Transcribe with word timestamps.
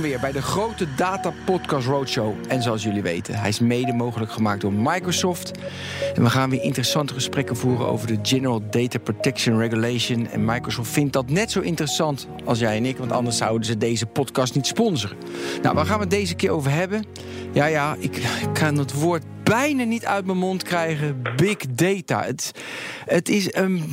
Weer 0.00 0.20
bij 0.20 0.32
de 0.32 0.42
grote 0.42 0.86
Data 0.96 1.32
Podcast 1.44 1.86
Roadshow. 1.86 2.34
En 2.48 2.62
zoals 2.62 2.82
jullie 2.82 3.02
weten, 3.02 3.34
hij 3.34 3.48
is 3.48 3.58
mede 3.58 3.92
mogelijk 3.92 4.32
gemaakt 4.32 4.60
door 4.60 4.72
Microsoft. 4.72 5.50
En 6.14 6.22
we 6.22 6.30
gaan 6.30 6.50
weer 6.50 6.62
interessante 6.62 7.14
gesprekken 7.14 7.56
voeren 7.56 7.86
over 7.86 8.06
de 8.06 8.18
General 8.22 8.62
Data 8.70 8.98
Protection 8.98 9.58
Regulation. 9.58 10.28
En 10.28 10.44
Microsoft 10.44 10.90
vindt 10.90 11.12
dat 11.12 11.30
net 11.30 11.50
zo 11.50 11.60
interessant 11.60 12.26
als 12.44 12.58
jij 12.58 12.76
en 12.76 12.84
ik, 12.84 12.96
want 12.96 13.12
anders 13.12 13.36
zouden 13.36 13.66
ze 13.66 13.76
deze 13.76 14.06
podcast 14.06 14.54
niet 14.54 14.66
sponsoren. 14.66 15.16
Nou, 15.62 15.74
waar 15.74 15.86
gaan 15.86 15.96
we 15.96 16.02
het 16.02 16.10
deze 16.10 16.34
keer 16.34 16.50
over 16.50 16.70
hebben? 16.70 17.04
Ja, 17.52 17.66
ja, 17.66 17.96
ik, 17.98 18.16
ik 18.16 18.52
kan 18.52 18.76
het 18.76 18.92
woord 18.92 19.22
bijna 19.42 19.84
niet 19.84 20.06
uit 20.06 20.26
mijn 20.26 20.38
mond 20.38 20.62
krijgen. 20.62 21.22
Big 21.36 21.56
data. 21.70 22.22
Het, 22.22 22.52
het 23.04 23.28
is 23.28 23.54
een. 23.54 23.90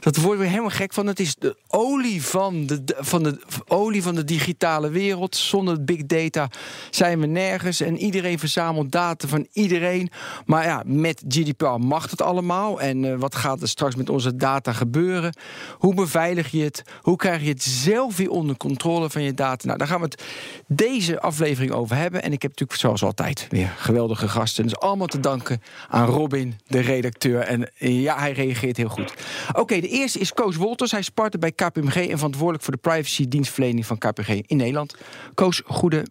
dat 0.00 0.16
wordt 0.16 0.40
weer 0.40 0.48
helemaal 0.48 0.70
gek 0.70 0.92
van. 0.92 1.06
Het 1.06 1.20
is 1.20 1.34
de 1.34 1.56
olie 1.68 2.22
van 2.22 2.66
de, 2.66 2.82
van 2.98 3.22
de 3.22 3.40
olie 3.66 4.02
van 4.02 4.14
de 4.14 4.24
digitale 4.24 4.90
wereld. 4.90 5.36
Zonder 5.36 5.84
big 5.84 6.06
data 6.06 6.50
zijn 6.90 7.20
we 7.20 7.26
nergens. 7.26 7.80
En 7.80 7.98
iedereen 7.98 8.38
verzamelt 8.38 8.92
data 8.92 9.28
van 9.28 9.46
iedereen. 9.52 10.10
Maar 10.46 10.64
ja, 10.64 10.82
met 10.86 11.22
GDPR 11.28 11.66
mag 11.66 12.10
het 12.10 12.22
allemaal. 12.22 12.80
En 12.80 13.02
uh, 13.02 13.18
wat 13.18 13.34
gaat 13.34 13.62
er 13.62 13.68
straks 13.68 13.94
met 13.94 14.10
onze 14.10 14.36
data 14.36 14.72
gebeuren? 14.72 15.36
Hoe 15.78 15.94
beveilig 15.94 16.50
je 16.50 16.62
het? 16.62 16.82
Hoe 17.00 17.16
krijg 17.16 17.42
je 17.42 17.48
het 17.48 17.62
zelf 17.62 18.16
weer 18.16 18.30
onder 18.30 18.56
controle 18.56 19.10
van 19.10 19.22
je 19.22 19.34
data? 19.34 19.66
Nou, 19.66 19.78
daar 19.78 19.88
gaan 19.88 20.00
we 20.00 20.04
het 20.04 20.24
deze 20.66 21.20
aflevering 21.20 21.72
over 21.72 21.96
hebben. 21.96 22.22
En 22.22 22.32
ik 22.32 22.42
heb 22.42 22.50
natuurlijk 22.50 22.80
zoals 22.80 23.02
altijd 23.02 23.46
weer 23.50 23.72
geweldige 23.76 24.28
gasten 24.28 24.73
allemaal 24.78 25.06
te 25.06 25.20
danken 25.20 25.62
aan 25.88 26.06
Robin, 26.06 26.58
de 26.66 26.80
redacteur. 26.80 27.40
En 27.40 27.70
ja, 27.74 28.18
hij 28.18 28.32
reageert 28.32 28.76
heel 28.76 28.88
goed. 28.88 29.14
Oké, 29.52 29.80
de 29.80 29.88
eerste 29.88 30.18
is 30.18 30.32
Koos 30.32 30.56
Wolters. 30.56 30.90
Hij 30.90 31.00
is 31.00 31.08
partner 31.08 31.40
bij 31.40 31.52
KPMG 31.52 31.94
en 31.94 32.16
verantwoordelijk 32.16 32.64
voor 32.64 32.72
de 32.72 32.80
privacy-dienstverlening 32.80 33.86
van 33.86 33.98
KPMG 33.98 34.42
in 34.46 34.56
Nederland. 34.56 34.96
Koos, 35.34 35.62
goede, 35.66 36.06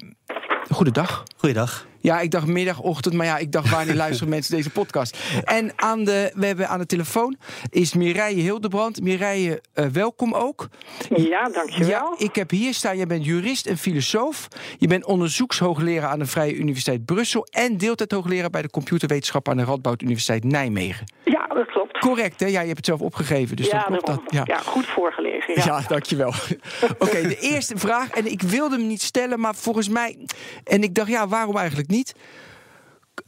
goedendag. 0.69 1.23
Goeiedag. 1.37 1.91
Ja, 2.03 2.19
ik 2.19 2.31
dacht 2.31 2.47
middagochtend, 2.47 3.13
maar 3.13 3.25
ja, 3.25 3.37
ik 3.37 3.51
dacht 3.51 3.69
wanneer 3.69 3.95
luisteren 4.05 4.29
mensen 4.29 4.55
deze 4.55 4.69
podcast. 4.69 5.17
En 5.43 5.71
aan 5.75 6.03
de, 6.03 6.31
we 6.35 6.45
hebben 6.45 6.69
aan 6.69 6.79
de 6.79 6.85
telefoon 6.85 7.37
is 7.69 7.93
Mireille 7.93 8.41
Hildebrand. 8.41 9.01
Mireille, 9.01 9.61
uh, 9.75 9.85
welkom 9.85 10.33
ook. 10.33 10.67
Ja, 11.15 11.49
dankjewel. 11.49 11.87
Ja, 11.87 12.15
ik 12.17 12.35
heb 12.35 12.49
hier 12.49 12.73
staan, 12.73 12.97
jij 12.97 13.07
bent 13.07 13.25
jurist 13.25 13.65
en 13.65 13.77
filosoof. 13.77 14.47
Je 14.77 14.87
bent 14.87 15.05
onderzoekshoogleraar 15.05 16.09
aan 16.09 16.19
de 16.19 16.25
Vrije 16.25 16.55
Universiteit 16.55 17.05
Brussel... 17.05 17.47
en 17.51 17.77
deeltijdhoogleraar 17.77 18.49
bij 18.49 18.61
de 18.61 18.69
computerwetenschap 18.69 19.49
aan 19.49 19.57
de 19.57 19.63
Radboud 19.63 20.01
Universiteit 20.01 20.43
Nijmegen. 20.43 21.05
Ja, 21.23 21.47
dat 21.47 21.65
klopt. 21.65 21.99
Correct, 21.99 22.39
hè? 22.39 22.45
Ja, 22.45 22.59
je 22.59 22.65
hebt 22.65 22.77
het 22.77 22.85
zelf 22.85 23.01
opgegeven, 23.01 23.55
dus 23.55 23.67
ja, 23.67 23.77
dat 23.77 23.87
klopt. 23.87 24.05
Dat, 24.05 24.21
ja. 24.25 24.41
ja, 24.45 24.57
goed 24.57 24.85
voorgelezen. 24.85 25.53
Ja, 25.55 25.63
ja 25.65 25.81
dankjewel. 25.87 26.33
Oké, 26.97 27.21
de 27.21 27.37
eerste 27.39 27.77
vraag, 27.77 28.09
en 28.09 28.31
ik 28.31 28.41
wilde 28.41 28.75
hem 28.75 28.87
niet 28.87 29.01
stellen, 29.01 29.39
maar 29.39 29.55
volgens 29.55 29.89
mij... 29.89 30.17
en 30.63 30.83
ik 30.83 30.95
dacht, 30.95 31.09
ja, 31.09 31.27
waarom 31.27 31.57
eigenlijk 31.57 31.87
niet? 31.93 32.15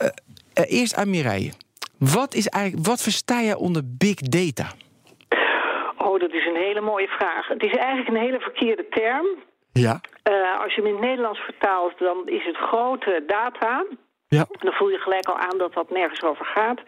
Uh, 0.01 0.07
uh, 0.07 0.79
eerst 0.79 0.95
aan 0.95 1.09
Mireille. 1.09 1.51
Wat, 1.99 2.33
is 2.33 2.47
eigenlijk, 2.47 2.87
wat 2.87 3.01
versta 3.01 3.41
jij 3.41 3.55
onder 3.55 3.83
big 3.85 4.15
data? 4.15 4.67
Oh, 5.97 6.19
dat 6.19 6.31
is 6.31 6.45
een 6.45 6.61
hele 6.67 6.81
mooie 6.81 7.07
vraag. 7.07 7.47
Het 7.47 7.63
is 7.63 7.75
eigenlijk 7.75 8.07
een 8.07 8.25
hele 8.27 8.39
verkeerde 8.39 8.85
term. 8.89 9.25
Ja. 9.71 10.01
Uh, 10.29 10.59
als 10.63 10.73
je 10.73 10.81
hem 10.81 10.89
in 10.89 10.95
het 10.95 11.05
Nederlands 11.05 11.39
vertaalt, 11.39 11.99
dan 11.99 12.17
is 12.25 12.45
het 12.45 12.57
grote 12.57 13.23
data. 13.27 13.85
Ja. 14.27 14.45
Dan 14.59 14.73
voel 14.73 14.89
je 14.89 14.97
gelijk 14.97 15.27
al 15.27 15.37
aan 15.37 15.57
dat 15.57 15.73
dat 15.73 15.89
nergens 15.89 16.23
over 16.23 16.45
gaat. 16.45 16.81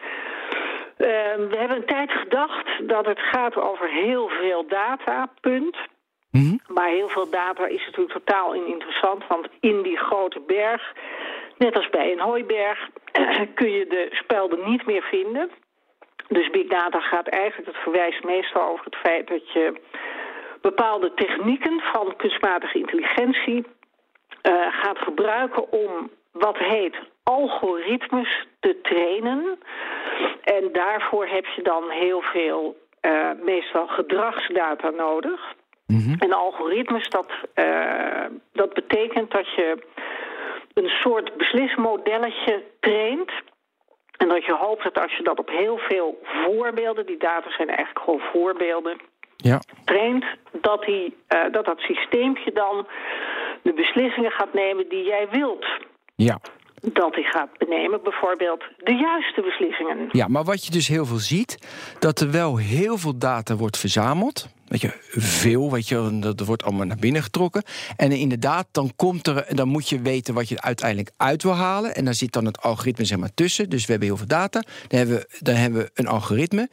we 0.96 1.56
hebben 1.58 1.76
een 1.76 1.86
tijd 1.86 2.10
gedacht 2.10 2.88
dat 2.88 3.06
het 3.06 3.20
gaat 3.20 3.56
over 3.56 3.88
heel 3.90 4.28
veel 4.28 4.66
data, 4.68 5.28
punt. 5.40 5.76
Mm 6.30 6.40
-hmm. 6.40 6.60
Maar 6.74 6.88
heel 6.88 7.08
veel 7.08 7.30
data 7.30 7.66
is 7.66 7.86
natuurlijk 7.86 8.12
totaal 8.12 8.54
interessant, 8.54 9.26
want 9.26 9.48
in 9.60 9.82
die 9.82 9.96
grote 9.96 10.40
berg 10.46 10.92
Net 11.58 11.76
als 11.76 11.90
bij 11.90 12.12
een 12.12 12.20
hooiberg 12.20 12.88
kun 13.54 13.70
je 13.70 13.86
de 13.86 14.08
spelden 14.10 14.70
niet 14.70 14.86
meer 14.86 15.02
vinden. 15.02 15.50
Dus 16.28 16.50
big 16.50 16.66
data 16.66 17.00
gaat 17.00 17.28
eigenlijk, 17.28 17.68
het 17.68 17.82
verwijst 17.82 18.24
meestal 18.24 18.68
over 18.68 18.84
het 18.84 18.96
feit 18.96 19.28
dat 19.28 19.52
je 19.52 19.80
bepaalde 20.60 21.14
technieken 21.14 21.80
van 21.80 22.16
kunstmatige 22.16 22.78
intelligentie 22.78 23.66
uh, 24.42 24.52
gaat 24.70 24.98
gebruiken 24.98 25.72
om 25.72 26.10
wat 26.32 26.58
heet 26.58 26.96
algoritmes 27.22 28.46
te 28.60 28.80
trainen. 28.82 29.58
En 30.42 30.72
daarvoor 30.72 31.26
heb 31.26 31.44
je 31.44 31.62
dan 31.62 31.90
heel 31.90 32.20
veel, 32.20 32.76
uh, 33.02 33.30
meestal 33.42 33.86
gedragsdata 33.86 34.90
nodig. 34.90 35.54
Mm 35.86 35.98
-hmm. 35.98 36.14
En 36.18 36.32
algoritmes, 36.32 37.08
dat, 37.08 37.30
uh, 37.54 38.24
dat 38.52 38.74
betekent 38.74 39.30
dat 39.30 39.54
je 39.54 39.78
een 40.74 40.88
soort 40.88 41.36
beslismodelletje 41.36 42.64
traint. 42.80 43.30
En 44.16 44.28
dat 44.28 44.44
je 44.44 44.54
hoopt 44.54 44.82
dat 44.82 44.98
als 44.98 45.16
je 45.16 45.22
dat 45.22 45.38
op 45.38 45.48
heel 45.48 45.78
veel 45.78 46.18
voorbeelden, 46.22 47.06
die 47.06 47.18
data 47.18 47.50
zijn 47.50 47.68
eigenlijk 47.68 48.04
gewoon 48.04 48.30
voorbeelden, 48.32 49.00
ja. 49.36 49.60
traint, 49.84 50.24
dat, 50.60 50.84
die, 50.84 51.16
uh, 51.28 51.52
dat 51.52 51.64
dat 51.64 51.78
systeempje 51.78 52.52
dan 52.52 52.86
de 53.62 53.72
beslissingen 53.72 54.30
gaat 54.30 54.52
nemen 54.52 54.88
die 54.88 55.04
jij 55.04 55.28
wilt. 55.30 55.66
Ja. 56.14 56.38
Dat 56.80 57.14
hij 57.14 57.22
gaat 57.22 57.58
benemen, 57.58 58.02
bijvoorbeeld 58.02 58.64
de 58.76 58.94
juiste 58.94 59.40
beslissingen. 59.40 60.08
Ja, 60.12 60.28
maar 60.28 60.44
wat 60.44 60.64
je 60.64 60.70
dus 60.70 60.88
heel 60.88 61.04
veel 61.04 61.16
ziet, 61.16 61.58
dat 61.98 62.20
er 62.20 62.30
wel 62.30 62.56
heel 62.56 62.96
veel 62.96 63.18
data 63.18 63.56
wordt 63.56 63.78
verzameld. 63.78 64.48
Weet 64.68 64.80
je, 64.80 64.92
veel, 65.10 65.76
je, 65.76 66.18
dat 66.20 66.40
wordt 66.40 66.62
allemaal 66.62 66.86
naar 66.86 66.96
binnen 66.96 67.22
getrokken. 67.22 67.62
En 67.96 68.12
inderdaad, 68.12 68.66
dan 68.70 68.92
komt 68.96 69.26
er, 69.26 69.46
dan 69.54 69.68
moet 69.68 69.88
je 69.88 70.00
weten 70.00 70.34
wat 70.34 70.48
je 70.48 70.60
uiteindelijk 70.60 71.10
uit 71.16 71.42
wil 71.42 71.54
halen. 71.54 71.94
En 71.94 72.04
daar 72.04 72.14
zit 72.14 72.32
dan 72.32 72.44
het 72.44 72.60
algoritme 72.60 73.04
zeg 73.04 73.18
maar 73.18 73.34
tussen. 73.34 73.70
Dus 73.70 73.84
we 73.84 73.90
hebben 73.90 74.08
heel 74.08 74.16
veel 74.16 74.26
data. 74.26 74.62
Dan 74.88 74.98
hebben 74.98 75.16
we, 75.16 75.28
dan 75.38 75.54
hebben 75.54 75.80
we 75.80 75.90
een 75.94 76.06
algoritme. 76.06 76.68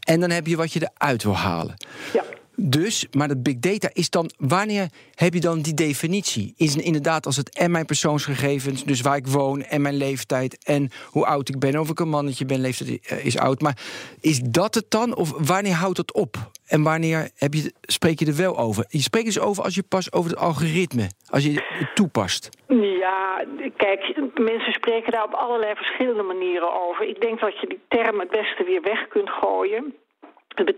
En 0.00 0.20
dan 0.20 0.30
heb 0.30 0.46
je 0.46 0.56
wat 0.56 0.72
je 0.72 0.90
eruit 0.94 1.22
wil 1.22 1.36
halen. 1.36 1.74
Ja. 2.12 2.24
Dus, 2.60 3.06
maar 3.10 3.28
dat 3.28 3.42
big 3.42 3.58
data 3.58 3.88
is 3.92 4.10
dan, 4.10 4.30
wanneer 4.36 4.88
heb 5.14 5.34
je 5.34 5.40
dan 5.40 5.60
die 5.60 5.74
definitie? 5.74 6.54
Is 6.56 6.76
inderdaad 6.76 7.26
als 7.26 7.36
het 7.36 7.58
en 7.58 7.70
mijn 7.70 7.86
persoonsgegevens, 7.86 8.84
dus 8.84 9.00
waar 9.00 9.16
ik 9.16 9.26
woon 9.26 9.62
en 9.62 9.82
mijn 9.82 9.96
leeftijd 9.96 10.64
en 10.64 10.90
hoe 11.06 11.26
oud 11.26 11.48
ik 11.48 11.58
ben, 11.58 11.80
of 11.80 11.90
ik 11.90 12.00
een 12.00 12.08
mannetje 12.08 12.44
ben, 12.44 12.60
leeftijd 12.60 13.22
is 13.24 13.38
oud. 13.38 13.60
Maar 13.60 13.78
is 14.20 14.40
dat 14.40 14.74
het 14.74 14.90
dan? 14.90 15.16
Of 15.16 15.46
wanneer 15.46 15.74
houdt 15.74 15.96
het 15.96 16.12
op? 16.12 16.36
En 16.66 16.82
wanneer 16.82 17.30
heb 17.36 17.54
je, 17.54 17.72
spreek 17.80 18.18
je 18.18 18.26
er 18.26 18.36
wel 18.36 18.58
over? 18.58 18.84
Je 18.88 19.02
spreekt 19.02 19.26
dus 19.26 19.40
over 19.40 19.64
als 19.64 19.74
je 19.74 19.82
pas 19.82 20.12
over 20.12 20.30
het 20.30 20.40
algoritme, 20.40 21.10
als 21.30 21.44
je 21.44 21.52
het 21.52 21.94
toepast. 21.94 22.48
Ja, 22.68 23.44
kijk, 23.76 24.20
mensen 24.34 24.72
spreken 24.72 25.12
daar 25.12 25.24
op 25.24 25.34
allerlei 25.34 25.74
verschillende 25.74 26.22
manieren 26.22 26.82
over. 26.82 27.08
Ik 27.08 27.20
denk 27.20 27.40
dat 27.40 27.60
je 27.60 27.66
die 27.66 27.80
term 27.88 28.20
het 28.20 28.30
beste 28.30 28.64
weer 28.64 28.82
weg 28.82 29.08
kunt 29.08 29.30
gooien. 29.30 29.94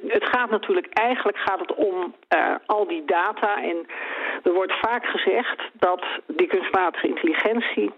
Het 0.06 0.24
gaat 0.24 0.50
natuurlijk, 0.50 0.86
eigenlijk 0.86 1.38
gaat 1.38 1.60
het 1.60 1.74
om 1.74 2.14
uh, 2.36 2.54
al 2.66 2.86
die 2.86 3.04
data. 3.04 3.62
En 3.62 3.86
er 4.42 4.52
wordt 4.52 4.78
vaak 4.80 5.06
gezegd 5.06 5.60
dat 5.72 6.04
die 6.26 6.46
kunstmatige 6.46 7.06
intelligentie 7.06 7.92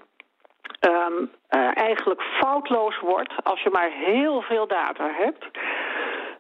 um, 0.81 1.31
uh, 1.51 1.77
eigenlijk 1.77 2.23
foutloos 2.23 2.99
wordt 2.99 3.33
als 3.43 3.63
je 3.63 3.71
maar 3.71 3.91
heel 3.91 4.43
veel 4.43 4.67
data 4.67 5.11
hebt. 5.13 5.45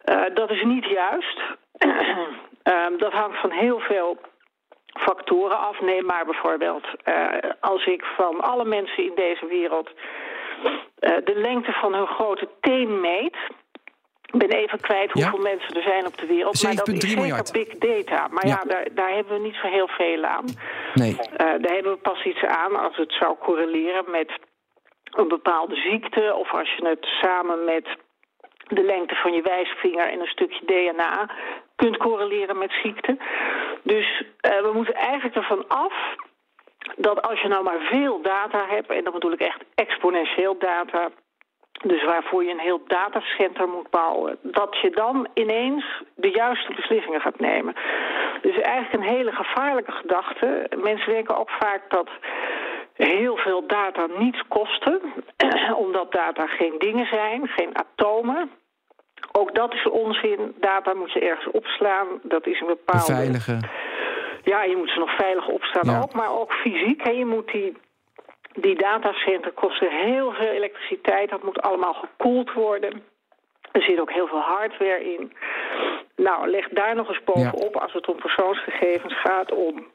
Uh, 0.04 0.34
dat 0.34 0.50
is 0.50 0.62
niet 0.62 0.84
juist. 0.84 1.40
um, 2.68 2.98
dat 3.04 3.12
hangt 3.12 3.40
van 3.40 3.50
heel 3.50 3.78
veel 3.78 4.18
factoren 4.86 5.58
af. 5.58 5.80
Neem 5.80 6.04
maar 6.04 6.24
bijvoorbeeld 6.24 6.86
als 7.60 7.86
ik 7.86 8.04
van 8.04 8.40
alle 8.40 8.64
mensen 8.64 9.04
in 9.04 9.14
deze 9.14 9.46
wereld 9.46 9.90
de 11.00 11.32
lengte 11.34 11.72
van 11.72 11.94
hun 11.94 12.06
grote 12.06 12.48
teen 12.60 13.00
meet. 13.00 13.36
Ik 14.32 14.38
ben 14.38 14.50
even 14.50 14.80
kwijt 14.80 15.12
hoeveel 15.12 15.42
ja? 15.42 15.50
mensen 15.50 15.76
er 15.76 15.82
zijn 15.82 16.06
op 16.06 16.18
de 16.18 16.26
wereld. 16.26 16.62
Maar 16.62 16.74
dat 16.74 16.88
is 16.88 17.00
zeker 17.00 17.20
miljard. 17.20 17.52
big 17.52 17.68
data. 17.68 18.28
Maar 18.28 18.46
ja, 18.46 18.60
ja 18.62 18.68
daar, 18.68 18.86
daar, 18.94 19.12
hebben 19.14 19.32
we 19.32 19.46
niet 19.46 19.58
zo 19.62 19.68
heel 19.68 19.88
veel 19.88 20.24
aan. 20.24 20.44
Nee. 20.94 21.12
Uh, 21.12 21.18
daar 21.36 21.74
hebben 21.74 21.92
we 21.92 21.98
pas 21.98 22.24
iets 22.24 22.44
aan 22.44 22.76
als 22.76 22.96
het 22.96 23.12
zou 23.12 23.36
correleren 23.38 24.10
met 24.10 24.30
een 25.10 25.28
bepaalde 25.28 25.76
ziekte... 25.76 26.34
of 26.34 26.52
als 26.52 26.74
je 26.76 26.88
het 26.88 27.04
samen 27.04 27.64
met 27.64 27.86
de 28.68 28.82
lengte 28.82 29.14
van 29.14 29.32
je 29.32 29.42
wijsvinger 29.42 30.08
en 30.08 30.20
een 30.20 30.26
stukje 30.26 30.64
DNA 30.64 31.30
kunt 31.76 31.96
correleren 31.96 32.58
met 32.58 32.72
ziekte. 32.82 33.16
Dus 33.82 34.20
uh, 34.20 34.60
we 34.62 34.70
moeten 34.74 34.94
eigenlijk 34.94 35.36
ervan 35.36 35.68
af 35.68 35.94
dat 36.96 37.22
als 37.22 37.40
je 37.40 37.48
nou 37.48 37.62
maar 37.64 37.80
veel 37.80 38.22
data 38.22 38.66
hebt... 38.68 38.90
en 38.90 39.04
dan 39.04 39.12
bedoel 39.12 39.32
ik 39.32 39.40
echt 39.40 39.60
exponentieel 39.74 40.58
data... 40.58 41.10
Dus 41.72 42.04
waarvoor 42.04 42.44
je 42.44 42.50
een 42.50 42.58
heel 42.58 42.82
datacenter 42.86 43.68
moet 43.68 43.90
bouwen. 43.90 44.38
Dat 44.42 44.78
je 44.82 44.90
dan 44.90 45.28
ineens 45.34 46.02
de 46.14 46.30
juiste 46.30 46.74
beslissingen 46.74 47.20
gaat 47.20 47.38
nemen. 47.38 47.74
Dus 48.42 48.58
eigenlijk 48.58 48.92
een 48.94 49.14
hele 49.14 49.32
gevaarlijke 49.32 49.92
gedachte. 49.92 50.68
Mensen 50.76 51.12
denken 51.12 51.36
ook 51.38 51.50
vaak 51.50 51.82
dat 51.88 52.08
heel 52.94 53.36
veel 53.36 53.66
data 53.66 54.06
niets 54.18 54.42
kosten. 54.48 55.00
omdat 55.84 56.12
data 56.12 56.46
geen 56.46 56.74
dingen 56.78 57.06
zijn, 57.06 57.48
geen 57.48 57.78
atomen. 57.78 58.50
Ook 59.32 59.54
dat 59.54 59.74
is 59.74 59.88
onzin. 59.88 60.54
Data 60.60 60.94
moet 60.94 61.12
je 61.12 61.20
ergens 61.20 61.50
opslaan. 61.50 62.06
Dat 62.22 62.46
is 62.46 62.60
een 62.60 62.66
bepaalde... 62.66 63.12
Beveiligen. 63.12 63.70
Ja, 64.44 64.62
je 64.62 64.76
moet 64.76 64.90
ze 64.90 64.98
nog 64.98 65.16
veilig 65.16 65.48
opstaan 65.48 66.02
ook, 66.02 66.12
maar 66.12 66.38
ook 66.40 66.52
fysiek. 66.52 67.04
Hè. 67.04 67.10
Je 67.10 67.26
moet 67.26 67.52
die, 67.52 67.76
die 68.52 68.76
datacenter 68.76 69.52
kosten 69.52 69.90
heel 69.90 70.32
veel 70.32 70.48
elektriciteit. 70.48 71.30
Dat 71.30 71.42
moet 71.42 71.60
allemaal 71.60 71.94
gekoeld 71.94 72.52
worden. 72.52 73.02
Er 73.72 73.82
zit 73.82 74.00
ook 74.00 74.12
heel 74.12 74.26
veel 74.26 74.40
hardware 74.40 75.14
in. 75.14 75.32
Nou, 76.16 76.48
leg 76.48 76.68
daar 76.68 76.94
nog 76.94 77.08
eens 77.08 77.24
bovenop 77.24 77.76
als 77.76 77.92
het 77.92 78.08
om 78.08 78.16
persoonsgegevens 78.16 79.20
gaat, 79.20 79.52
om 79.52 79.86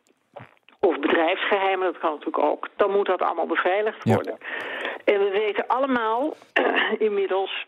of 0.80 1.00
bedrijfsgeheimen, 1.00 1.92
dat 1.92 2.02
kan 2.02 2.10
natuurlijk 2.12 2.44
ook, 2.44 2.70
dan 2.76 2.92
moet 2.92 3.06
dat 3.06 3.22
allemaal 3.22 3.46
beveiligd 3.46 4.04
worden. 4.04 4.38
En 5.04 5.20
we 5.20 5.30
weten 5.30 5.68
allemaal 5.68 6.34
inmiddels 7.08 7.66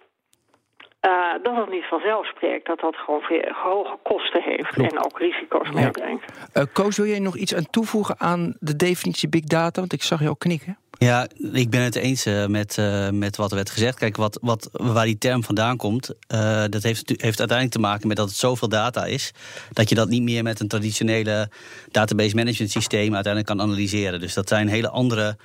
uh, 1.07 1.44
dat 1.44 1.56
het 1.56 1.69
niet 1.69 1.86
vanzelf 1.90 2.25
spreekt. 2.25 2.66
Dat 2.66 2.80
dat 2.80 2.96
gewoon 2.96 3.22
veel 3.22 3.51
hoge 3.54 3.98
kosten 4.04 4.42
heeft 4.42 4.78
en 4.78 5.06
ook 5.06 5.19
risico's 5.19 5.72
meebrengt. 5.72 6.50
Uh, 6.54 6.63
Koos, 6.74 6.98
wil 6.98 7.06
jij 7.06 7.19
nog 7.19 7.36
iets 7.36 7.56
aan 7.56 7.69
toevoegen 7.69 8.16
aan 8.19 8.56
de 8.60 8.75
definitie 8.75 9.30
big 9.30 9.44
data? 9.44 9.80
Want 9.80 9.94
ik 9.94 10.04
zag 10.04 10.22
je 10.22 10.30
ook 10.30 10.40
knikken. 10.40 10.78
Ja, 11.00 11.28
ik 11.51 11.69
ben 11.69 11.81
het 11.81 11.96
eens 11.96 12.28
uh, 12.28 12.46
met, 12.46 12.78
uh, 12.80 13.10
met 13.10 13.36
wat 13.36 13.50
er 13.50 13.56
werd 13.56 13.69
gezegd. 13.69 13.98
Kijk, 13.98 14.18
wat, 14.18 14.40
wat, 14.42 14.69
waar 14.72 15.06
die 15.06 15.18
term 15.18 15.44
vandaan 15.44 15.78
komt, 15.78 16.10
uh, 16.10 16.63
dat 16.69 16.84
heeft, 16.84 17.10
heeft 17.10 17.40
uiteindelijk 17.40 17.72
te 17.72 17.80
maken 17.80 18.07
met 18.07 18.18
dat 18.18 18.28
het 18.28 18.38
zoveel 18.38 18.69
data 18.69 19.06
is, 19.06 19.31
dat 19.72 19.90
je 19.90 19.96
dat 19.96 20.10
niet 20.10 20.22
meer 20.22 20.44
met 20.44 20.60
een 20.60 20.68
traditionele 20.68 21.50
database 21.92 22.36
management 22.36 22.72
systeem 22.72 23.13
uiteindelijk 23.13 23.46
kan 23.46 23.62
analyseren. 23.68 24.19
Dus 24.19 24.34
dat 24.34 24.48
zijn 24.48 24.68
hele 24.68 24.90
andere 24.90 25.38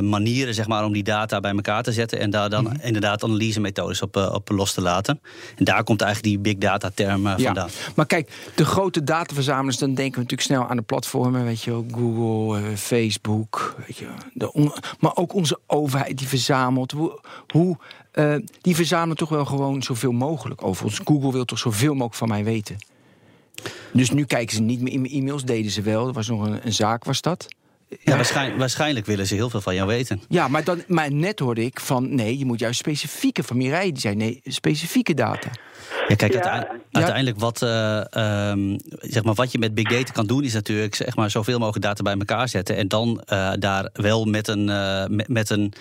manieren 0.00 0.54
zeg 0.54 0.66
maar, 0.66 0.84
om 0.84 0.92
die 0.92 1.02
data 1.02 1.40
bij 1.40 1.52
elkaar 1.52 1.82
te 1.82 1.92
zetten 1.92 2.18
en 2.18 2.30
daar 2.30 2.50
dan 2.50 2.64
mm 2.64 2.70
-hmm. 2.70 2.80
inderdaad 2.80 3.24
analysemethodes 3.24 4.02
op, 4.02 4.16
op 4.16 4.48
los 4.48 4.72
te 4.72 4.80
laten. 4.80 5.20
En 5.56 5.64
daar 5.64 5.84
komt 5.84 6.02
eigenlijk 6.02 6.34
die 6.34 6.54
big 6.54 6.62
data 6.62 6.90
term 6.94 7.22
vandaan. 7.22 7.54
Ja, 7.54 7.66
maar 7.94 8.06
kijk, 8.06 8.30
de 8.54 8.64
grote 8.64 9.04
dataverzamelaars, 9.04 9.78
dan 9.78 9.94
denken 9.94 10.14
we 10.14 10.20
natuurlijk 10.20 10.48
snel 10.48 10.68
aan 10.68 10.76
de 10.76 10.82
platformen, 10.82 11.44
weet 11.44 11.62
je, 11.62 11.84
Google, 11.92 12.76
Facebook, 12.76 13.76
weet 13.86 13.96
je, 13.96 14.06
de 14.32 14.52
maar 15.00 15.16
ook 15.16 15.34
onze 15.34 15.58
overheid 15.66 16.18
die 16.18 16.28
verzamelt. 16.28 16.92
Hoe, 16.92 17.20
hoe 17.52 17.76
die 18.60 18.74
verzamelen 18.74 19.16
toch 19.16 19.28
wel 19.28 19.44
gewoon 19.44 19.82
zoveel 19.82 20.12
mogelijk 20.12 20.64
over 20.64 20.84
ons. 20.84 21.00
Google 21.04 21.32
wil 21.32 21.44
toch 21.44 21.58
zoveel 21.58 21.92
mogelijk 21.92 22.14
van 22.14 22.28
mij 22.28 22.44
weten. 22.44 22.76
Dus 23.92 24.10
nu 24.10 24.24
kijken 24.24 24.56
ze 24.56 24.62
niet 24.62 24.80
meer 24.80 24.92
in 24.92 25.00
mijn 25.00 25.12
e-mails, 25.12 25.44
deden 25.44 25.70
ze 25.70 25.82
wel. 25.82 26.06
Er 26.06 26.12
was 26.12 26.28
nog 26.28 26.46
een, 26.46 26.66
een 26.66 26.72
zaak, 26.72 27.04
was 27.04 27.20
dat? 27.20 27.48
Ja, 28.02 28.16
waarschijnlijk, 28.16 28.58
waarschijnlijk, 28.58 29.06
willen 29.06 29.26
ze 29.26 29.34
heel 29.34 29.50
veel 29.50 29.60
van 29.60 29.74
jou 29.74 29.86
weten. 29.86 30.22
Ja, 30.28 30.48
maar, 30.48 30.64
dan, 30.64 30.82
maar 30.86 31.12
net 31.12 31.38
hoorde 31.38 31.64
ik 31.64 31.80
van 31.80 32.14
nee, 32.14 32.38
je 32.38 32.44
moet 32.44 32.58
juist 32.58 32.78
specifieke 32.78 33.42
van 33.42 33.56
Mireille, 33.56 33.92
die 33.92 34.00
zei 34.00 34.14
nee, 34.14 34.40
specifieke 34.44 35.14
data. 35.14 35.50
Ja, 36.08 36.14
kijk, 36.14 36.32
ja. 36.32 36.66
uiteindelijk 36.92 37.40
wat, 37.40 37.62
uh, 37.62 37.96
um, 38.50 38.78
zeg 39.00 39.22
maar, 39.22 39.34
wat 39.34 39.52
je 39.52 39.58
met 39.58 39.74
big 39.74 39.88
data 39.88 40.12
kan 40.12 40.26
doen, 40.26 40.44
is 40.44 40.52
natuurlijk 40.52 40.94
zeg 40.94 41.16
maar, 41.16 41.30
zoveel 41.30 41.58
mogelijk 41.58 41.84
data 41.84 42.02
bij 42.02 42.14
elkaar 42.18 42.48
zetten. 42.48 42.76
En 42.76 42.88
dan 42.88 43.22
uh, 43.32 43.52
daar 43.58 43.90
wel 43.92 44.24
met 44.24 44.48
een, 44.48 44.68
uh, 44.68 45.04
met, 45.06 45.28
met, 45.28 45.50
een 45.50 45.72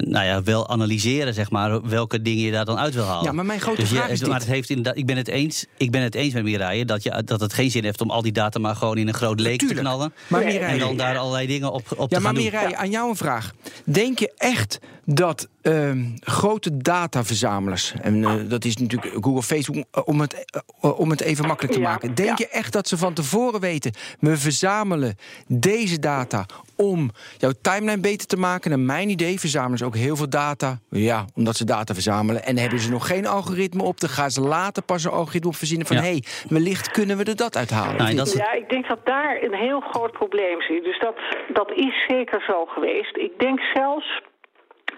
nou 0.00 0.24
ja, 0.24 0.42
wel 0.42 0.68
analyseren, 0.68 1.34
zeg 1.34 1.50
maar, 1.50 1.88
welke 1.88 2.22
dingen 2.22 2.44
je 2.44 2.52
daar 2.52 2.64
dan 2.64 2.78
uit 2.78 2.94
wil 2.94 3.04
halen. 3.04 3.24
Ja, 3.24 3.32
maar 3.32 3.46
mijn 3.46 3.60
grote 3.60 3.80
dus 3.80 3.90
vraag 3.90 4.06
je, 4.06 4.12
is. 4.12 4.24
Maar 4.24 4.38
het 4.38 4.48
heeft 4.48 4.68
inderdaad, 4.68 4.96
ik 4.96 5.06
ben 5.06 5.16
het 5.16 5.28
eens, 5.28 5.66
ik 5.76 5.90
ben 5.90 6.02
het 6.02 6.14
eens 6.14 6.34
met 6.34 6.42
Mireille 6.42 6.84
dat, 6.84 7.02
je, 7.02 7.22
dat 7.24 7.40
het 7.40 7.52
geen 7.52 7.70
zin 7.70 7.84
heeft 7.84 8.00
om 8.00 8.10
al 8.10 8.22
die 8.22 8.32
data 8.32 8.58
maar 8.58 8.76
gewoon 8.76 8.98
in 8.98 9.08
een 9.08 9.14
groot 9.14 9.40
leek 9.40 9.68
te 9.68 9.74
knallen. 9.74 10.12
Maar 10.26 10.44
Mireille, 10.44 10.66
en 10.66 10.78
dan 10.78 10.96
daar 10.96 11.18
allerlei 11.18 11.46
dingen 11.46 11.72
op, 11.72 11.84
op 11.96 12.10
ja, 12.10 12.16
te 12.16 12.22
maar 12.22 12.32
Mireille, 12.32 12.68
doen. 12.68 12.76
aan 12.76 12.90
jou 12.90 13.08
een 13.08 13.16
vraag. 13.16 13.52
Denk 13.84 14.18
je 14.18 14.32
echt 14.36 14.78
dat 15.04 15.48
uh, 15.66 15.90
grote 16.20 16.76
dataverzamelaars, 16.76 17.94
en 18.02 18.16
uh, 18.16 18.32
dat 18.48 18.64
is 18.64 18.76
natuurlijk 18.76 19.12
Google, 19.24 19.42
Facebook, 19.42 19.84
om 20.04 20.20
het, 20.20 20.46
uh, 20.84 21.00
om 21.00 21.10
het 21.10 21.20
even 21.20 21.46
makkelijk 21.46 21.74
te 21.74 21.80
Ja, 21.80 21.88
maken. 21.88 22.14
Denk 22.14 22.28
ja. 22.28 22.34
je 22.38 22.48
echt 22.48 22.72
dat 22.72 22.88
ze 22.88 22.96
van 22.98 23.12
tevoren 23.14 23.60
weten, 23.60 23.92
we 24.20 24.36
verzamelen 24.36 25.16
deze 25.46 25.98
data 25.98 26.46
om 26.76 27.10
jouw 27.38 27.52
timeline 27.62 28.00
beter 28.00 28.26
te 28.26 28.36
maken? 28.36 28.70
Naar 28.70 28.78
mijn 28.80 29.08
idee 29.08 29.40
verzamelen 29.40 29.78
ze 29.78 29.84
ook 29.84 29.96
heel 29.96 30.16
veel 30.16 30.28
data, 30.28 30.78
ja, 30.90 31.24
omdat 31.34 31.56
ze 31.56 31.64
data 31.64 31.94
verzamelen. 31.94 32.44
En 32.44 32.56
hebben 32.58 32.78
ze 32.80 32.90
nog 32.90 33.06
geen 33.06 33.26
algoritme 33.26 33.82
op, 33.82 34.00
dan 34.00 34.10
gaan 34.10 34.30
ze 34.30 34.40
later 34.40 34.82
pas 34.82 35.04
een 35.04 35.10
algoritme 35.10 35.48
op 35.48 35.56
verzinnen 35.56 35.86
van, 35.86 35.96
Ja. 35.96 36.02
hé, 36.02 36.08
hey, 36.08 36.22
wellicht 36.48 36.90
kunnen 36.90 37.16
we 37.16 37.24
er 37.24 37.36
dat 37.36 37.56
uithalen. 37.56 37.96
Nou, 37.96 38.10
en 38.10 38.16
dat 38.16 38.26
is- 38.26 38.32
Ja, 38.32 38.52
ik 38.52 38.68
denk 38.68 38.88
dat 38.88 39.06
daar 39.06 39.38
een 39.42 39.54
heel 39.54 39.80
groot 39.80 40.12
probleem 40.12 40.62
zit. 40.62 40.84
Dus 40.84 40.98
dat, 41.00 41.14
dat 41.52 41.70
is 41.74 42.04
zeker 42.08 42.42
zo 42.46 42.64
geweest. 42.64 43.16
Ik 43.16 43.32
denk 43.38 43.60
zelfs 43.74 44.22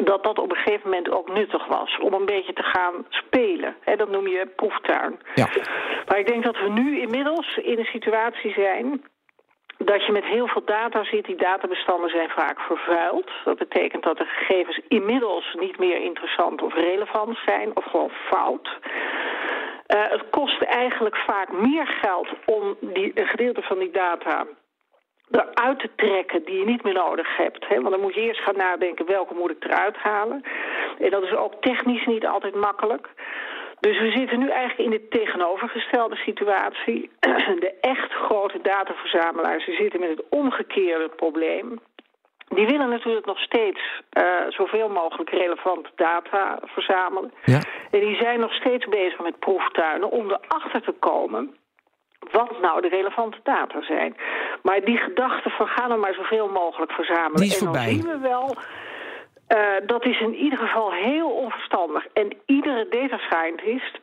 dat 0.05 0.23
dat 0.25 0.39
op 0.39 0.51
een 0.51 0.57
gegeven 0.57 0.91
moment 0.91 1.11
ook 1.11 1.33
nuttig 1.33 1.67
was 1.67 1.99
om 1.99 2.13
een 2.13 2.27
beetje 2.27 2.53
te 2.53 2.63
gaan 2.63 3.07
spelen. 3.09 3.77
Hè, 3.81 3.97
dat 3.97 4.11
noem 4.11 4.29
je 4.29 4.53
proeftuin. 4.57 5.21
Ja. 5.35 5.49
Maar 6.07 6.19
ik 6.19 6.27
denk 6.27 6.45
dat 6.45 6.59
we 6.59 6.69
nu 6.69 7.01
inmiddels 7.01 7.57
in 7.57 7.79
een 7.79 7.85
situatie 7.85 8.53
zijn 8.53 9.03
dat 9.79 10.07
je 10.07 10.13
met 10.13 10.25
heel 10.25 10.47
veel 10.47 10.65
data 10.65 11.05
zit. 11.05 11.25
Die 11.25 11.37
databestanden 11.37 12.11
zijn 12.11 12.29
vaak 12.29 12.61
vervuild. 12.61 13.31
Dat 13.45 13.59
betekent 13.59 14.03
dat 14.03 14.17
de 14.17 14.25
gegevens 14.25 14.81
inmiddels 14.89 15.57
niet 15.59 15.79
meer 15.79 16.01
interessant 16.01 16.63
of 16.63 16.75
relevant 16.75 17.39
zijn 17.47 17.77
of 17.77 17.85
gewoon 17.85 18.11
fout. 18.11 18.79
Eh, 19.87 20.09
het 20.09 20.23
kost 20.31 20.63
eigenlijk 20.63 21.17
vaak 21.17 21.53
meer 21.53 21.87
geld 21.87 22.29
om 22.45 22.77
die, 22.81 23.11
een 23.15 23.27
gedeelte 23.27 23.63
van 23.63 23.79
die 23.79 23.91
data 23.91 24.47
eruit 25.31 25.79
te 25.79 25.91
trekken 25.97 26.45
die 26.45 26.59
je 26.59 26.65
niet 26.65 26.83
meer 26.83 26.95
nodig 26.95 27.37
hebt. 27.37 27.69
Hè? 27.69 27.75
Want 27.75 27.91
dan 27.91 28.01
moet 28.01 28.15
je 28.15 28.21
eerst 28.21 28.41
gaan 28.41 28.57
nadenken 28.57 29.07
welke 29.07 29.35
moet 29.35 29.51
ik 29.51 29.65
eruit 29.65 29.97
halen. 29.97 30.43
En 30.99 31.11
dat 31.11 31.23
is 31.23 31.35
ook 31.35 31.55
technisch 31.61 32.07
niet 32.07 32.27
altijd 32.27 32.55
makkelijk. 32.55 33.09
Dus 33.81 33.99
we 33.99 34.11
zitten 34.11 34.39
nu 34.39 34.49
eigenlijk 34.49 34.91
in 34.91 34.99
de 34.99 35.09
tegenovergestelde 35.09 36.17
situatie. 36.17 37.11
De 37.65 37.75
echt 37.81 38.13
grote 38.13 38.59
dataverzamelaars 38.63 39.67
die 39.67 39.77
zitten 39.77 40.01
met 40.01 40.09
het 40.09 40.25
omgekeerde 40.31 41.09
probleem. 41.09 41.81
Die 42.49 42.67
willen 42.67 42.89
natuurlijk 42.89 43.27
nog 43.27 43.39
steeds 43.39 43.81
eh, 44.11 44.25
zoveel 44.49 44.89
mogelijk 44.89 45.31
relevante 45.31 45.91
data 45.95 46.59
verzamelen. 46.65 47.33
Ja. 47.45 47.61
En 47.91 48.01
die 48.01 48.17
zijn 48.17 48.41
nog 48.41 48.53
steeds 48.53 48.87
bezig 48.87 49.21
met 49.21 49.39
proeftuinen 49.39 50.11
om 50.11 50.31
erachter 50.31 50.83
te 50.83 50.93
komen 50.99 51.57
wat 52.33 52.61
nou 52.61 52.81
de 52.81 52.89
relevante 52.89 53.39
data 53.43 53.83
zijn. 53.83 54.17
Maar 54.63 54.81
die 54.85 54.97
gedachte 54.97 55.51
van 55.51 55.67
ga 55.67 55.87
nou 55.87 56.01
maar 56.01 56.15
zoveel 56.15 56.49
mogelijk 56.49 56.93
verzamelen. 56.93 57.37
Die 57.41 57.47
is 57.51 57.59
en 57.59 57.65
dan 57.65 57.75
voorbij. 57.75 57.93
zien 57.95 58.07
we 58.07 58.19
wel, 58.19 58.57
eh, 59.47 59.59
dat 59.87 60.05
is 60.07 60.21
in 60.21 60.35
ieder 60.35 60.59
geval 60.59 60.93
heel 60.93 61.29
onverstandig. 61.31 62.07
En 62.13 62.37
iedere 62.47 62.87
data 62.91 63.19
scientist, 63.19 63.99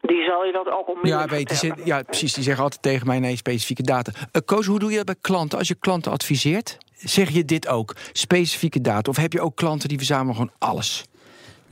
die 0.00 0.24
zal 0.24 0.44
je 0.44 0.52
dat 0.52 0.66
ook 0.68 0.86
Ja, 0.86 0.92
onmiddellijk 0.92 1.30
weet, 1.30 1.48
die 1.48 1.56
vertellen. 1.58 1.76
zit- 1.76 1.86
ja, 1.86 2.02
precies. 2.02 2.34
Die 2.34 2.42
zeggen 2.44 2.62
altijd 2.64 2.82
tegen 2.82 3.06
mij: 3.06 3.18
nee, 3.18 3.36
specifieke 3.36 3.82
data. 3.82 4.12
Uh, 4.32 4.42
Koos, 4.44 4.66
hoe 4.66 4.78
doe 4.78 4.90
je 4.90 4.96
dat 4.96 5.06
bij 5.06 5.14
klanten? 5.20 5.58
Als 5.58 5.68
je 5.68 5.74
klanten 5.74 6.12
adviseert, 6.12 6.78
zeg 6.92 7.28
je 7.30 7.44
dit 7.44 7.68
ook? 7.68 7.92
Specifieke 8.12 8.80
data? 8.80 9.10
Of 9.10 9.16
heb 9.16 9.32
je 9.32 9.40
ook 9.40 9.56
klanten 9.56 9.88
die 9.88 9.98
verzamelen 9.98 10.34
gewoon 10.34 10.52
alles? 10.58 11.04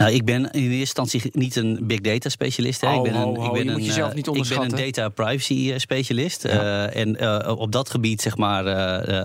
Nou, 0.03 0.15
ik 0.15 0.25
ben 0.25 0.51
in 0.51 0.63
eerste 0.63 0.79
instantie 0.79 1.23
niet 1.33 1.57
een 1.57 1.79
big 1.83 2.01
data 2.01 2.29
specialist. 2.29 2.81
Hè. 2.81 2.89
Ho, 2.89 3.05
ik 3.05 3.13
ben 3.13 3.21
een, 3.21 3.29
ik 3.29 3.53
ben 3.53 3.65
je 3.65 3.71
moet 3.71 3.81
een, 3.81 3.85
jezelf 3.85 4.09
niet 4.09 4.19
Ik 4.19 4.25
ben 4.25 4.33
onderschatten. 4.33 4.79
een 4.79 4.85
data 4.93 5.09
privacy 5.09 5.71
eh, 5.73 5.79
specialist. 5.79 6.43
Ja. 6.43 6.87
Eh, 6.87 7.01
en 7.01 7.47
op 7.59 7.73
dat 7.73 7.91
gebied 7.91 8.23
zeg 8.23 8.37
maar, 8.37 8.65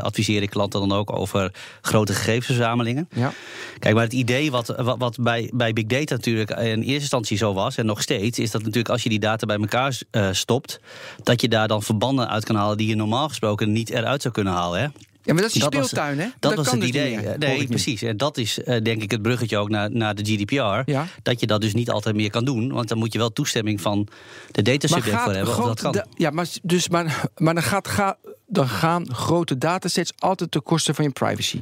adviseer 0.01 0.41
ik 0.41 0.49
klanten 0.49 0.79
dan 0.79 0.91
ook 0.91 1.15
over 1.15 1.53
grote 1.81 2.13
gegevensverzamelingen. 2.13 3.09
Ja. 3.15 3.33
Kijk, 3.79 3.93
maar 3.93 4.03
het 4.03 4.13
idee 4.13 4.51
wat, 4.51 4.67
wat, 4.77 4.97
wat 4.97 5.17
bij, 5.19 5.51
bij 5.53 5.73
big 5.73 5.85
data 5.85 6.15
natuurlijk 6.15 6.49
in 6.49 6.57
eerste 6.57 6.91
instantie 6.91 7.37
zo 7.37 7.53
was, 7.53 7.77
en 7.77 7.85
nog 7.85 8.01
steeds, 8.01 8.39
is 8.39 8.51
dat 8.51 8.61
natuurlijk 8.61 8.89
als 8.89 9.03
je 9.03 9.09
die 9.09 9.19
data 9.19 9.45
bij 9.45 9.57
elkaar 9.57 10.01
stopt, 10.31 10.79
dat 11.23 11.41
je 11.41 11.47
daar 11.47 11.67
dan 11.67 11.83
verbanden 11.83 12.29
uit 12.29 12.45
kan 12.45 12.55
halen 12.55 12.77
die 12.77 12.87
je 12.87 12.95
normaal 12.95 13.27
gesproken 13.27 13.71
niet 13.71 13.89
eruit 13.89 14.21
zou 14.21 14.33
kunnen 14.33 14.53
halen. 14.53 14.81
Hè? 14.81 14.87
Ja, 15.27 15.33
maar 15.33 15.41
dat 15.41 15.51
is 15.55 15.61
die 15.61 15.69
Dat 15.69 15.85
speeltuin, 15.85 16.19
hè? 16.19 16.27
Dat, 16.39 16.55
was 16.55 16.67
kan 16.67 16.79
het 16.79 16.93
dus 16.93 17.01
idee. 17.01 17.15
niet 17.15 17.25
hoor 17.25 17.37
nee, 17.37 17.67
precies. 17.67 18.01
En 18.01 18.17
dat 18.17 18.37
is 18.37 18.63
eh, 18.63 18.81
denk 18.83 19.01
ik 19.01 19.11
het 19.11 19.21
bruggetje 19.21 19.57
ook 19.57 19.69
naar, 19.69 19.91
naar 19.91 20.15
de 20.15 20.23
GDPR. 20.23 20.91
Ja. 20.91 21.05
Dat 21.23 21.39
je 21.39 21.47
dat 21.47 21.61
dus 21.61 21.73
niet 21.73 21.89
altijd 21.89 22.15
meer 22.15 22.29
kan 22.29 22.45
doen. 22.45 22.71
Want 22.71 22.87
dan 22.87 22.97
moet 22.97 23.13
je 23.13 23.19
wel 23.19 23.33
toestemming 23.33 23.81
van 23.81 24.07
de 24.51 24.61
data 24.61 24.87
Maar 24.89 24.99
subject 24.99 25.23
voor 25.23 25.33
hebben. 25.33 25.57
Of 25.57 25.65
dat 25.65 25.81
kan. 25.81 26.05
ja, 26.15 26.29
maar, 26.29 26.47
dus, 26.63 26.89
maar, 26.89 27.29
maar 27.37 27.53
dan, 27.53 27.63
gaat, 27.63 27.87
ga, 27.87 28.17
dan 28.47 28.67
gaan 28.69 29.13
grote 29.13 29.57
datasets 29.57 30.11
altijd 30.17 30.51
ten 30.51 30.63
koste 30.63 30.93
van 30.93 31.05
je 31.05 31.11
privacy. 31.11 31.59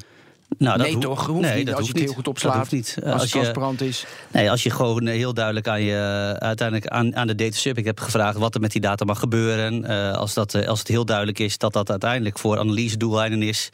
Nou, 0.57 0.77
dat 0.77 0.85
nee, 0.85 0.95
hoeft- 0.95 1.05
toch? 1.07 1.25
Hoeft 1.25 1.41
nee, 1.41 1.55
niet 1.57 1.65
dat 1.67 1.75
als 1.75 1.85
je 1.85 1.91
het 1.91 2.01
heel 2.01 2.07
goed 2.13 2.23
Dat 2.25 2.27
opslaat. 2.33 2.55
hoeft 2.55 2.71
niet. 2.71 2.97
Eh, 3.03 3.11
Als, 3.11 3.21
Als 3.21 3.31
je, 3.31 3.37
transparant 3.39 3.81
is. 3.81 4.05
nee, 4.31 4.51
als 4.51 4.63
je 4.63 4.69
gewoon 4.69 5.07
eh, 5.07 5.15
heel 5.15 5.33
duidelijk 5.33 5.67
aan 5.67 5.81
je, 5.81 6.35
uiteindelijk 6.39 6.87
aan, 6.87 7.15
aan 7.15 7.27
de 7.27 7.35
data 7.35 7.55
subject 7.57 7.87
hebt 7.87 8.01
gevraagd 8.01 8.37
wat 8.37 8.55
er 8.55 8.61
met 8.61 8.71
die 8.71 8.81
data 8.81 9.05
mag 9.05 9.19
gebeuren. 9.19 9.85
eh, 9.85 10.13
als, 10.17 10.33
dat, 10.33 10.53
eh, 10.53 10.67
als 10.67 10.79
het 10.79 10.87
heel 10.87 11.05
duidelijk 11.05 11.39
is 11.39 11.57
dat 11.57 11.73
dat 11.73 11.89
uiteindelijk 11.89 12.39
voor 12.39 12.57
analyse 12.59 12.97
doeleinden 12.97 13.41
is. 13.41 13.69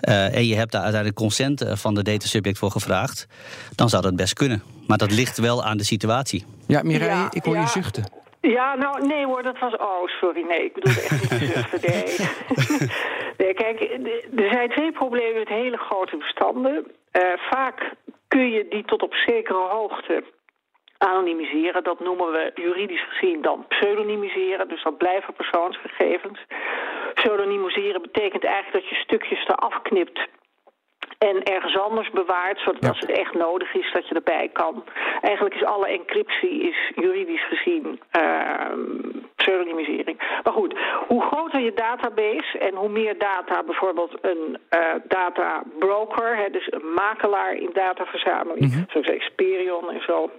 eh, 0.00 0.34
en 0.34 0.46
je 0.46 0.54
hebt 0.54 0.72
daar 0.72 0.82
uiteindelijk 0.82 1.20
consent 1.20 1.60
eh, 1.60 1.76
van 1.76 1.94
de 1.94 2.02
data 2.02 2.26
subject 2.26 2.58
voor 2.58 2.70
gevraagd. 2.70 3.26
Dan 3.74 3.88
zou 3.88 4.02
dat 4.02 4.16
best 4.16 4.32
kunnen. 4.34 4.62
Maar 4.86 4.98
dat 4.98 5.10
ligt 5.12 5.38
wel 5.38 5.64
aan 5.64 5.76
de 5.76 5.84
situatie. 5.84 6.44
Ja, 6.66 6.82
Mireille, 6.82 7.14
Ja, 7.14 7.28
ik 7.30 7.44
hoor 7.44 7.56
je 7.56 7.66
zuchten. 7.66 8.04
Ja, 8.40 8.74
nou, 8.74 9.06
nee 9.06 9.24
hoor, 9.26 9.42
dat 9.42 9.58
was... 9.58 9.72
Oh, 9.76 10.06
sorry, 10.20 10.44
nee, 10.48 10.64
ik 10.64 10.74
bedoel 10.74 10.92
echt 11.02 11.10
niet 11.20 11.28
te 11.28 11.46
zuchten, 11.54 11.80
nee. 11.90 12.16
nee, 13.38 13.54
kijk, 13.54 13.67
er 14.36 14.50
zijn 14.52 14.70
twee 14.70 14.92
problemen 14.92 15.38
met 15.38 15.48
hele 15.48 15.76
grote 15.76 16.16
bestanden. 16.16 16.86
Eh, 17.10 17.22
vaak 17.36 17.92
kun 18.28 18.50
je 18.50 18.68
die 18.68 18.84
tot 18.84 19.02
op 19.02 19.14
zekere 19.14 19.58
hoogte 19.58 20.24
anonimiseren. 20.98 21.84
Dat 21.84 22.00
noemen 22.00 22.32
we 22.32 22.50
juridisch 22.54 23.04
gezien 23.08 23.42
dan 23.42 23.66
pseudonymiseren. 23.68 24.68
Dus 24.68 24.82
dat 24.82 24.98
blijven 24.98 25.34
persoonsgegevens. 25.34 26.40
pseudonymiseren 27.14 28.02
betekent 28.02 28.44
eigenlijk 28.44 28.84
dat 28.84 28.88
je 28.88 29.04
stukjes 29.04 29.46
eraf 29.46 29.82
knipt 29.82 30.28
en 31.18 31.42
ergens 31.42 31.78
anders 31.78 32.10
bewaart, 32.10 32.58
zodat 32.58 32.88
als 32.88 33.00
het 33.00 33.10
echt 33.10 33.34
nodig 33.34 33.74
is 33.74 33.92
dat 33.92 34.08
je 34.08 34.14
erbij 34.14 34.48
kan. 34.52 34.84
Eigenlijk 35.20 35.54
is 35.54 35.64
alle 35.64 35.88
encryptie 35.88 36.60
is 36.68 36.92
juridisch 36.94 37.48
gezien 37.48 38.00
uh, 38.18 38.72
pseudonymisering. 39.36 40.40
Maar 40.44 40.52
goed, 40.52 40.78
hoe 41.08 41.22
groter 41.22 41.60
je 41.60 41.72
database 41.74 42.58
en 42.58 42.74
hoe 42.74 42.88
meer 42.88 43.18
data 43.18 43.62
bijvoorbeeld 43.62 44.18
een 44.20 44.58
uh, 44.70 44.80
databroker, 45.08 46.36
hè, 46.36 46.50
dus 46.50 46.72
een 46.72 46.92
makelaar 46.94 47.54
in 47.54 47.70
dataverzameling, 47.72 48.64
mm 48.64 48.70
-hmm. 48.70 48.86
zoals 48.88 49.06
Experion 49.06 49.90
en 49.90 50.02
zo, 50.02 50.30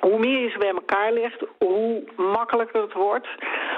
hoe 0.00 0.18
meer 0.18 0.40
je 0.40 0.50
ze 0.50 0.58
bij 0.58 0.70
elkaar 0.70 1.12
legt, 1.12 1.44
hoe 1.58 2.04
makkelijker 2.16 2.82
het 2.82 2.92
wordt. 2.92 3.28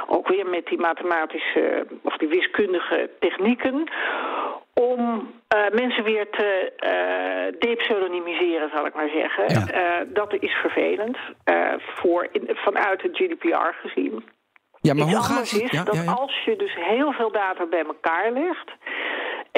Ook 0.07 0.29
weer 0.29 0.47
met 0.47 0.67
die 0.67 0.79
mathematische 0.79 1.87
of 2.03 2.17
die 2.17 2.29
wiskundige 2.29 3.11
technieken. 3.19 3.91
Om 4.75 5.01
uh, 5.01 5.69
mensen 5.73 6.05
weer 6.05 6.31
te 6.31 6.73
uh, 6.81 7.61
depseudonymiseren, 7.61 8.71
zal 8.75 8.87
ik 8.87 8.95
maar 8.95 9.09
zeggen. 9.09 9.45
Ja. 9.49 10.01
Uh, 10.01 10.07
dat 10.15 10.35
is 10.41 10.53
vervelend 10.53 11.17
voor 11.79 12.29
in, 12.33 12.49
vanuit 12.53 13.03
het 13.03 13.17
GDPR 13.17 13.89
gezien. 13.89 14.25
Ja, 14.81 14.95
maar 14.95 15.07
Iets 15.07 15.17
hoe 15.17 15.27
anders 15.27 15.53
gaat 15.53 15.63
is 15.63 15.71
ja, 15.71 15.85
dat 15.85 16.05
ja. 16.05 16.13
als 16.13 16.45
je 16.45 16.57
dus 16.57 16.75
heel 16.75 17.13
veel 17.13 17.33
data 17.33 17.67
bij 17.67 17.85
elkaar 17.85 18.33
legt... 18.33 18.71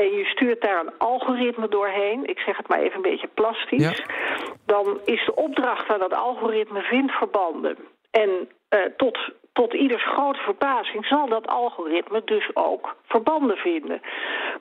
en 0.00 0.16
je 0.16 0.25
stuurt 0.25 0.61
daar 0.61 0.80
een 0.80 0.99
algoritme 0.99 1.69
doorheen... 1.69 2.28
ik 2.28 2.38
zeg 2.38 2.57
het 2.57 2.69
maar 2.69 2.78
even 2.78 2.97
een 2.97 3.11
beetje 3.11 3.30
plastisch... 3.35 3.99
Ja. 3.99 4.04
dan 4.66 5.00
is 5.04 5.25
de 5.25 5.35
opdracht 5.35 5.88
aan 5.88 5.99
dat 5.99 6.14
algoritme 6.14 6.83
vindt 6.83 7.12
verbanden. 7.12 7.76
En 8.11 8.30
uh, 8.71 8.80
tot, 8.97 9.19
tot 9.52 9.75
ieders 9.75 10.04
grote 10.04 10.40
verbazing 10.40 11.07
zal 11.07 11.28
dat 11.28 11.47
algoritme 11.47 12.23
dus 12.25 12.50
ook 12.54 12.97
verbanden 13.04 13.57
vinden. 13.57 14.00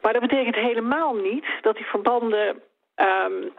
Maar 0.01 0.13
dat 0.13 0.21
betekent 0.21 0.55
helemaal 0.55 1.13
niet 1.15 1.45
dat 1.61 1.75
die 1.75 1.85
verbanden... 1.85 2.61
Um, 2.95 3.51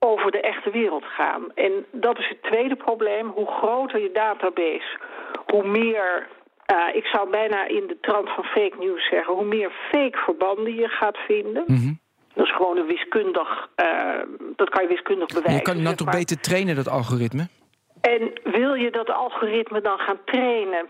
over 0.00 0.30
de 0.30 0.40
echte 0.40 0.70
wereld 0.70 1.04
gaan. 1.04 1.54
En 1.54 1.86
dat 1.90 2.18
is 2.18 2.28
het 2.28 2.42
tweede 2.42 2.76
probleem. 2.76 3.28
Hoe 3.28 3.46
groter 3.46 4.00
je 4.00 4.12
database, 4.12 4.98
hoe 5.46 5.66
meer, 5.66 6.28
uh, 6.72 6.96
ik 6.96 7.04
zou 7.04 7.30
bijna 7.30 7.66
in 7.66 7.86
de 7.86 7.98
trant 8.00 8.28
van 8.28 8.44
fake 8.44 8.76
news 8.78 9.08
zeggen, 9.08 9.34
hoe 9.34 9.44
meer 9.44 9.70
fake 9.90 10.18
verbanden 10.18 10.74
je 10.74 10.88
gaat 10.88 11.16
vinden. 11.16 11.64
Mm 11.66 11.76
-hmm. 11.76 11.98
Dat 12.34 12.46
is 12.46 12.54
gewoon 12.54 12.76
een 12.76 12.86
wiskundig, 12.86 13.68
uh, 13.76 14.22
dat 14.56 14.68
kan 14.68 14.82
je 14.82 14.88
wiskundig 14.88 15.26
bewijzen. 15.26 15.54
Je 15.54 15.62
kan 15.62 15.74
het 15.74 15.82
nou 15.82 15.96
toch 15.96 16.10
beter 16.10 16.40
trainen, 16.40 16.76
dat 16.76 16.88
algoritme? 16.88 17.46
En 18.00 18.32
wil 18.44 18.74
je 18.74 18.90
dat 18.90 19.10
algoritme 19.10 19.80
dan 19.80 19.98
gaan 19.98 20.18
trainen 20.24 20.88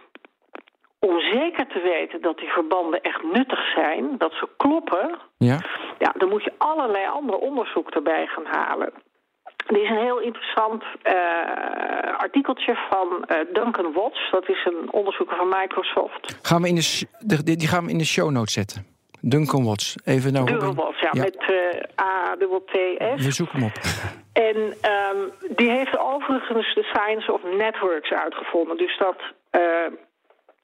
om 0.98 1.20
zeker 1.20 1.66
te 1.66 1.80
weten 1.80 2.20
dat 2.20 2.38
die 2.38 2.48
verbanden 2.48 3.00
echt 3.02 3.22
nuttig 3.22 3.72
zijn, 3.74 4.18
dat 4.18 4.32
ze 4.32 4.48
kloppen, 4.56 5.18
ja. 5.38 5.58
Ja, 5.98 6.14
dan 6.16 6.28
moet 6.28 6.44
je 6.44 6.52
allerlei 6.58 7.06
andere 7.06 7.38
onderzoek 7.38 7.90
erbij 7.90 8.26
gaan 8.26 8.46
halen. 8.46 8.92
Er 9.66 9.82
is 9.82 9.90
een 9.90 9.98
heel 9.98 10.20
interessant 10.20 10.82
uh, 10.82 11.12
artikeltje 12.16 12.78
van 12.90 13.06
uh, 13.28 13.36
Duncan 13.52 13.92
Watts. 13.92 14.30
Dat 14.30 14.48
is 14.48 14.64
een 14.64 14.92
onderzoeker 14.92 15.36
van 15.36 15.48
Microsoft. 15.48 16.38
Gaan 16.42 16.62
we 16.62 16.68
in 16.68 16.74
de, 16.74 17.42
de, 17.44 17.56
die 17.56 17.68
gaan 17.68 17.84
we 17.84 17.90
in 17.90 17.98
de 17.98 18.04
show 18.04 18.30
notes 18.30 18.52
zetten. 18.52 18.86
Duncan 19.20 19.64
Watts. 19.64 19.96
Even 20.04 20.32
naar 20.32 20.44
Duncan 20.44 20.74
Watts, 20.74 21.00
ja, 21.00 21.10
ja. 21.12 21.22
met 21.22 21.36
uh, 21.50 22.06
A-T-T-S. 22.06 23.24
We 23.24 23.32
zoeken 23.32 23.58
hem 23.58 23.66
op. 23.66 23.72
En 24.32 24.56
um, 24.56 25.32
die 25.56 25.70
heeft 25.70 25.98
overigens 25.98 26.74
de 26.74 26.82
Science 26.82 27.32
of 27.32 27.40
Networks 27.56 28.10
uitgevonden. 28.10 28.76
Dus 28.76 28.98
dat 28.98 29.16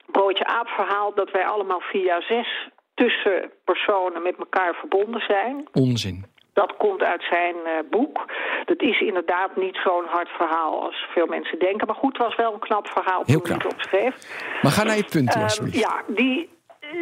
broodje 0.06 0.46
aap 0.46 0.68
verhaal 0.68 1.14
dat 1.14 1.30
wij 1.30 1.46
allemaal 1.46 1.80
via 1.80 2.20
zes 2.20 2.68
tussen 2.94 3.50
personen 3.64 4.22
met 4.22 4.36
elkaar 4.38 4.74
verbonden 4.74 5.20
zijn. 5.20 5.68
Onzin. 5.72 6.24
Dat 6.54 6.76
komt 6.76 7.02
uit 7.02 7.22
zijn 7.22 7.54
uh, 7.64 7.72
boek. 7.90 8.32
Dat 8.64 8.82
is 8.82 9.00
inderdaad 9.00 9.56
niet 9.56 9.76
zo'n 9.84 10.04
hard 10.06 10.28
verhaal 10.28 10.82
als 10.82 11.06
veel 11.10 11.26
mensen 11.26 11.58
denken. 11.58 11.86
Maar 11.86 11.96
goed, 11.96 12.12
het 12.12 12.26
was 12.26 12.36
wel 12.36 12.52
een 12.52 12.58
knap 12.58 12.86
verhaal 12.86 13.22
Heel 13.26 13.40
toen 13.40 13.52
hij 13.52 13.60
het 13.62 13.72
opschreef. 13.72 14.14
Maar 14.62 14.72
ga 14.72 14.82
naar 14.82 14.96
je 14.96 15.04
punt, 15.10 15.34
alsjeblieft. 15.34 15.78
ja, 15.78 16.02
die, 16.06 16.50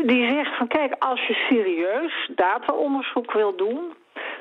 die 0.02 0.30
zegt 0.30 0.56
van 0.56 0.68
kijk, 0.68 0.94
als 0.99 1.26
je 1.26 1.35
serieus 1.35 2.30
dataonderzoek 2.35 3.32
wil 3.32 3.56
doen... 3.56 3.94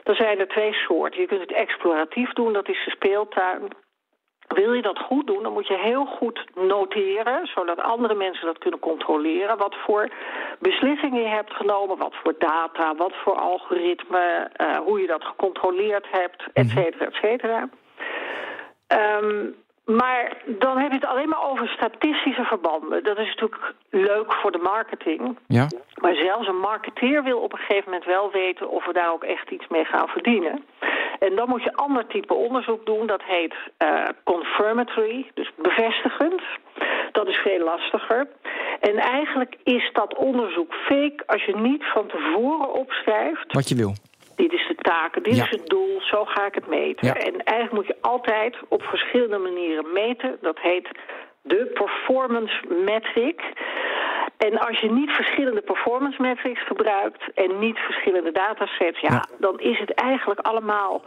dan 0.03 0.15
zijn 0.15 0.39
er 0.39 0.48
twee 0.48 0.74
soorten. 0.74 1.22
Je 1.22 1.27
kunt 1.27 1.41
het 1.41 1.53
exploratief 1.53 2.34
doen, 2.34 2.53
dat 2.53 2.70
is 2.70 2.82
de 2.86 2.91
speeltuin. 2.91 3.62
Wil 4.53 4.74
je 4.74 4.81
dat 4.81 5.00
goed 5.00 5.27
doen, 5.27 5.43
dan 5.43 5.53
moet 5.53 5.67
je 5.67 5.77
heel 5.77 6.05
goed 6.05 6.46
noteren... 6.55 7.48
zodat 7.48 7.79
andere 7.79 8.13
mensen 8.13 8.46
dat 8.46 8.58
kunnen 8.58 8.79
controleren... 8.79 9.58
wat 9.58 9.75
voor 9.75 10.10
beslissingen 10.60 11.22
je 11.22 11.27
hebt 11.27 11.53
genomen, 11.53 11.98
wat 11.98 12.15
voor 12.24 12.36
data... 12.38 12.96
wat 12.96 13.13
voor 13.24 13.36
algoritme, 13.36 14.50
uh, 14.58 14.77
hoe 14.77 15.01
je 15.01 15.08
dat 15.08 15.24
gecontroleerd 15.24 16.08
hebt, 16.12 16.43
et 16.53 16.70
cetera, 16.70 17.05
et 17.05 17.13
cetera. 17.13 17.70
Um, 19.22 19.55
maar 19.86 20.38
dan 20.46 20.78
heb 20.78 20.90
je 20.90 20.98
het 20.98 21.06
alleen 21.06 21.30
maar 21.30 21.50
over 21.50 21.68
statistische 21.68 22.44
verbanden. 22.44 23.04
Dat 23.04 23.18
is 23.18 23.28
natuurlijk 23.28 23.74
leuk 23.90 24.34
voor 24.34 24.52
de 24.52 24.58
marketing. 24.64 25.38
Ja. 25.48 25.68
Maar 26.02 26.16
zelfs 26.16 26.48
een 26.48 26.60
marketeer 26.60 27.24
wil 27.24 27.40
op 27.40 27.54
een 27.54 27.60
gegeven 27.60 27.84
moment 27.92 28.06
wel 28.06 28.32
weten... 28.32 28.70
of 28.70 28.86
we 28.86 28.94
daar 28.94 29.12
ook 29.12 29.24
echt 29.24 29.50
iets 29.50 29.68
mee 29.68 29.86
gaan 29.86 30.08
verdienen. 30.08 30.64
En 31.20 31.36
dan 31.36 31.50
moet 31.50 31.64
je 31.64 31.74
ander 31.74 32.08
type 32.08 32.34
onderzoek 32.34 32.86
doen. 32.86 33.08
Dat 33.08 33.24
heet 33.24 33.56
uh, 33.84 34.08
confirmatory, 34.24 35.32
dus 35.34 35.52
bevestigend. 35.56 36.42
Dat 37.12 37.28
is 37.28 37.36
veel 37.36 37.64
lastiger. 37.64 38.28
En 38.80 38.98
eigenlijk 38.98 39.56
is 39.64 39.90
dat 39.94 40.16
onderzoek 40.16 40.74
fake 40.74 41.24
als 41.26 41.44
je 41.46 41.56
niet 41.56 41.84
van 41.86 42.08
tevoren 42.08 42.74
opschrijft... 42.74 43.54
Wat 43.54 43.70
je 43.70 43.76
wil. 43.76 43.94
Dit 44.41 44.53
is 44.53 44.67
de 44.67 44.75
taak, 44.75 45.24
dit 45.24 45.36
Ja. 45.36 45.43
is 45.43 45.50
het 45.50 45.67
doel, 45.67 46.01
zo 46.01 46.25
ga 46.25 46.45
ik 46.45 46.55
het 46.55 46.67
meten. 46.67 47.07
Ja. 47.07 47.13
En 47.13 47.43
eigenlijk 47.43 47.71
moet 47.71 47.88
je 47.88 47.98
altijd 48.01 48.57
op 48.67 48.83
verschillende 48.83 49.38
manieren 49.38 49.93
meten. 49.93 50.38
Dat 50.41 50.60
heet 50.60 50.88
de 51.41 51.65
performance 51.74 52.53
metric. 52.86 53.41
En 54.38 54.60
als 54.60 54.79
je 54.79 54.91
niet 54.91 55.12
verschillende 55.12 55.62
performance 55.62 56.21
metrics 56.21 56.63
gebruikt 56.65 57.24
en 57.33 57.60
niet 57.60 57.77
verschillende 57.77 58.31
datasets, 58.31 59.00
ja, 59.00 59.10
Ja. 59.12 59.25
dan 59.39 59.60
is 59.60 59.79
het 59.79 59.93
eigenlijk 59.93 60.39
allemaal 60.39 61.01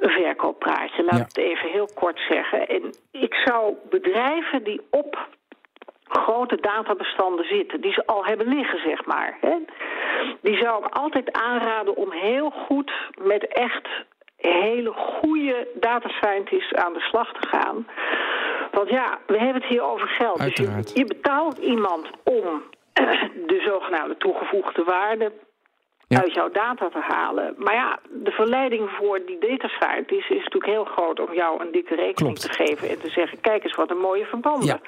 een 0.00 0.10
verkooppraatje. 0.10 1.02
Laat 1.04 1.16
Ja. 1.18 1.24
het 1.24 1.38
even 1.38 1.68
heel 1.70 1.88
kort 1.94 2.20
zeggen. 2.28 2.68
En 2.68 2.82
ik 3.10 3.34
zou 3.34 3.74
bedrijven 3.90 4.62
die 4.64 4.80
op 4.90 5.28
grote 6.08 6.56
databestanden 6.60 7.44
zitten, 7.44 7.80
die 7.80 7.92
ze 7.92 8.06
al 8.06 8.24
hebben 8.26 8.46
liggen, 8.48 8.78
zeg 8.78 9.04
maar. 9.04 9.36
Hè? 9.40 9.56
Die 10.40 10.56
zou 10.56 10.84
ik 10.84 10.94
altijd 10.94 11.32
aanraden 11.32 11.96
om 11.96 12.10
heel 12.12 12.50
goed 12.50 12.92
met 13.22 13.46
echt 13.46 13.88
hele 14.36 14.92
goede 14.92 15.68
data 15.74 16.08
scientists 16.08 16.74
aan 16.74 16.92
de 16.92 17.00
slag 17.00 17.32
te 17.32 17.48
gaan. 17.48 17.86
Want 18.70 18.88
ja, 18.88 19.18
we 19.26 19.36
hebben 19.36 19.62
het 19.62 19.70
hier 19.70 19.82
over 19.82 20.08
geld. 20.08 20.38
Dus 20.38 20.92
je 20.94 21.04
betaalt 21.04 21.58
iemand 21.58 22.10
om 22.24 22.62
de 23.52 23.62
zogenaamde 23.66 24.16
toegevoegde 24.16 24.84
waarde 24.84 25.32
Ja. 26.08 26.20
uit 26.20 26.34
jouw 26.34 26.50
data 26.50 26.88
te 26.88 26.98
halen. 27.08 27.54
Maar 27.58 27.74
ja, 27.74 27.98
de 28.24 28.30
verleiding 28.30 28.90
voor 28.98 29.20
die 29.26 29.38
data 29.40 29.68
scientist 29.68 30.30
is 30.30 30.36
natuurlijk 30.44 30.72
heel 30.72 30.84
groot 30.84 31.20
om 31.20 31.34
jou 31.34 31.62
een 31.64 31.72
dikke 31.72 31.94
rekening 31.94 32.38
Klopt. 32.38 32.40
te 32.40 32.64
geven 32.64 32.88
en 32.88 32.98
te 33.00 33.08
zeggen: 33.10 33.40
kijk 33.40 33.64
eens 33.64 33.74
wat 33.74 33.90
een 33.90 33.96
mooie 33.98 34.24
verbanden. 34.24 34.66
Ja. 34.66 34.80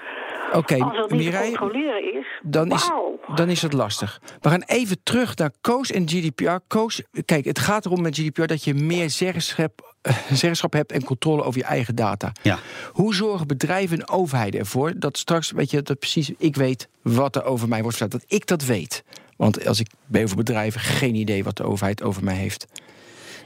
Oké, 0.52 0.74
Als 0.84 0.96
dat 0.96 1.10
niet 1.10 1.30
te 1.32 1.38
controleren 1.58 2.14
is, 2.18 2.26
dan 2.42 2.70
is, 2.70 2.88
wauw. 2.88 3.20
dan 3.34 3.48
is 3.48 3.62
het 3.62 3.72
lastig. 3.72 4.20
We 4.40 4.48
gaan 4.48 4.62
even 4.66 5.02
terug 5.02 5.36
naar 5.36 5.50
Koos 5.60 5.90
en 5.90 6.08
GDPR. 6.08 6.58
Koos, 6.66 7.02
kijk, 7.24 7.44
het 7.44 7.58
gaat 7.58 7.84
erom 7.86 8.02
met 8.02 8.18
GDPR 8.18 8.46
dat 8.46 8.64
je 8.64 8.74
meer 8.74 9.10
zeggenschap, 9.10 9.94
eh, 10.02 10.16
zeggenschap 10.30 10.72
hebt 10.72 10.92
en 10.92 11.04
controle 11.04 11.42
over 11.42 11.60
je 11.60 11.66
eigen 11.66 11.94
data. 11.94 12.32
Ja. 12.42 12.58
Hoe 12.92 13.14
zorgen 13.14 13.46
bedrijven 13.46 13.98
en 13.98 14.08
overheden 14.08 14.60
ervoor 14.60 14.92
dat 14.96 15.16
straks, 15.18 15.50
weet 15.50 15.70
je, 15.70 15.82
dat 15.82 15.98
precies 15.98 16.32
ik 16.38 16.56
weet 16.56 16.88
wat 17.02 17.36
er 17.36 17.44
over 17.44 17.68
mij 17.68 17.82
wordt 17.82 17.96
verteld, 17.96 18.22
dat 18.22 18.38
ik 18.38 18.46
dat 18.46 18.64
weet? 18.64 19.04
Want 19.36 19.66
als 19.66 19.80
ik 19.80 19.88
bij 20.06 20.22
over 20.22 20.36
bedrijven 20.36 20.80
geen 20.80 21.14
idee 21.14 21.44
wat 21.44 21.56
de 21.56 21.64
overheid 21.64 22.02
over 22.02 22.24
mij 22.24 22.36
heeft. 22.36 22.66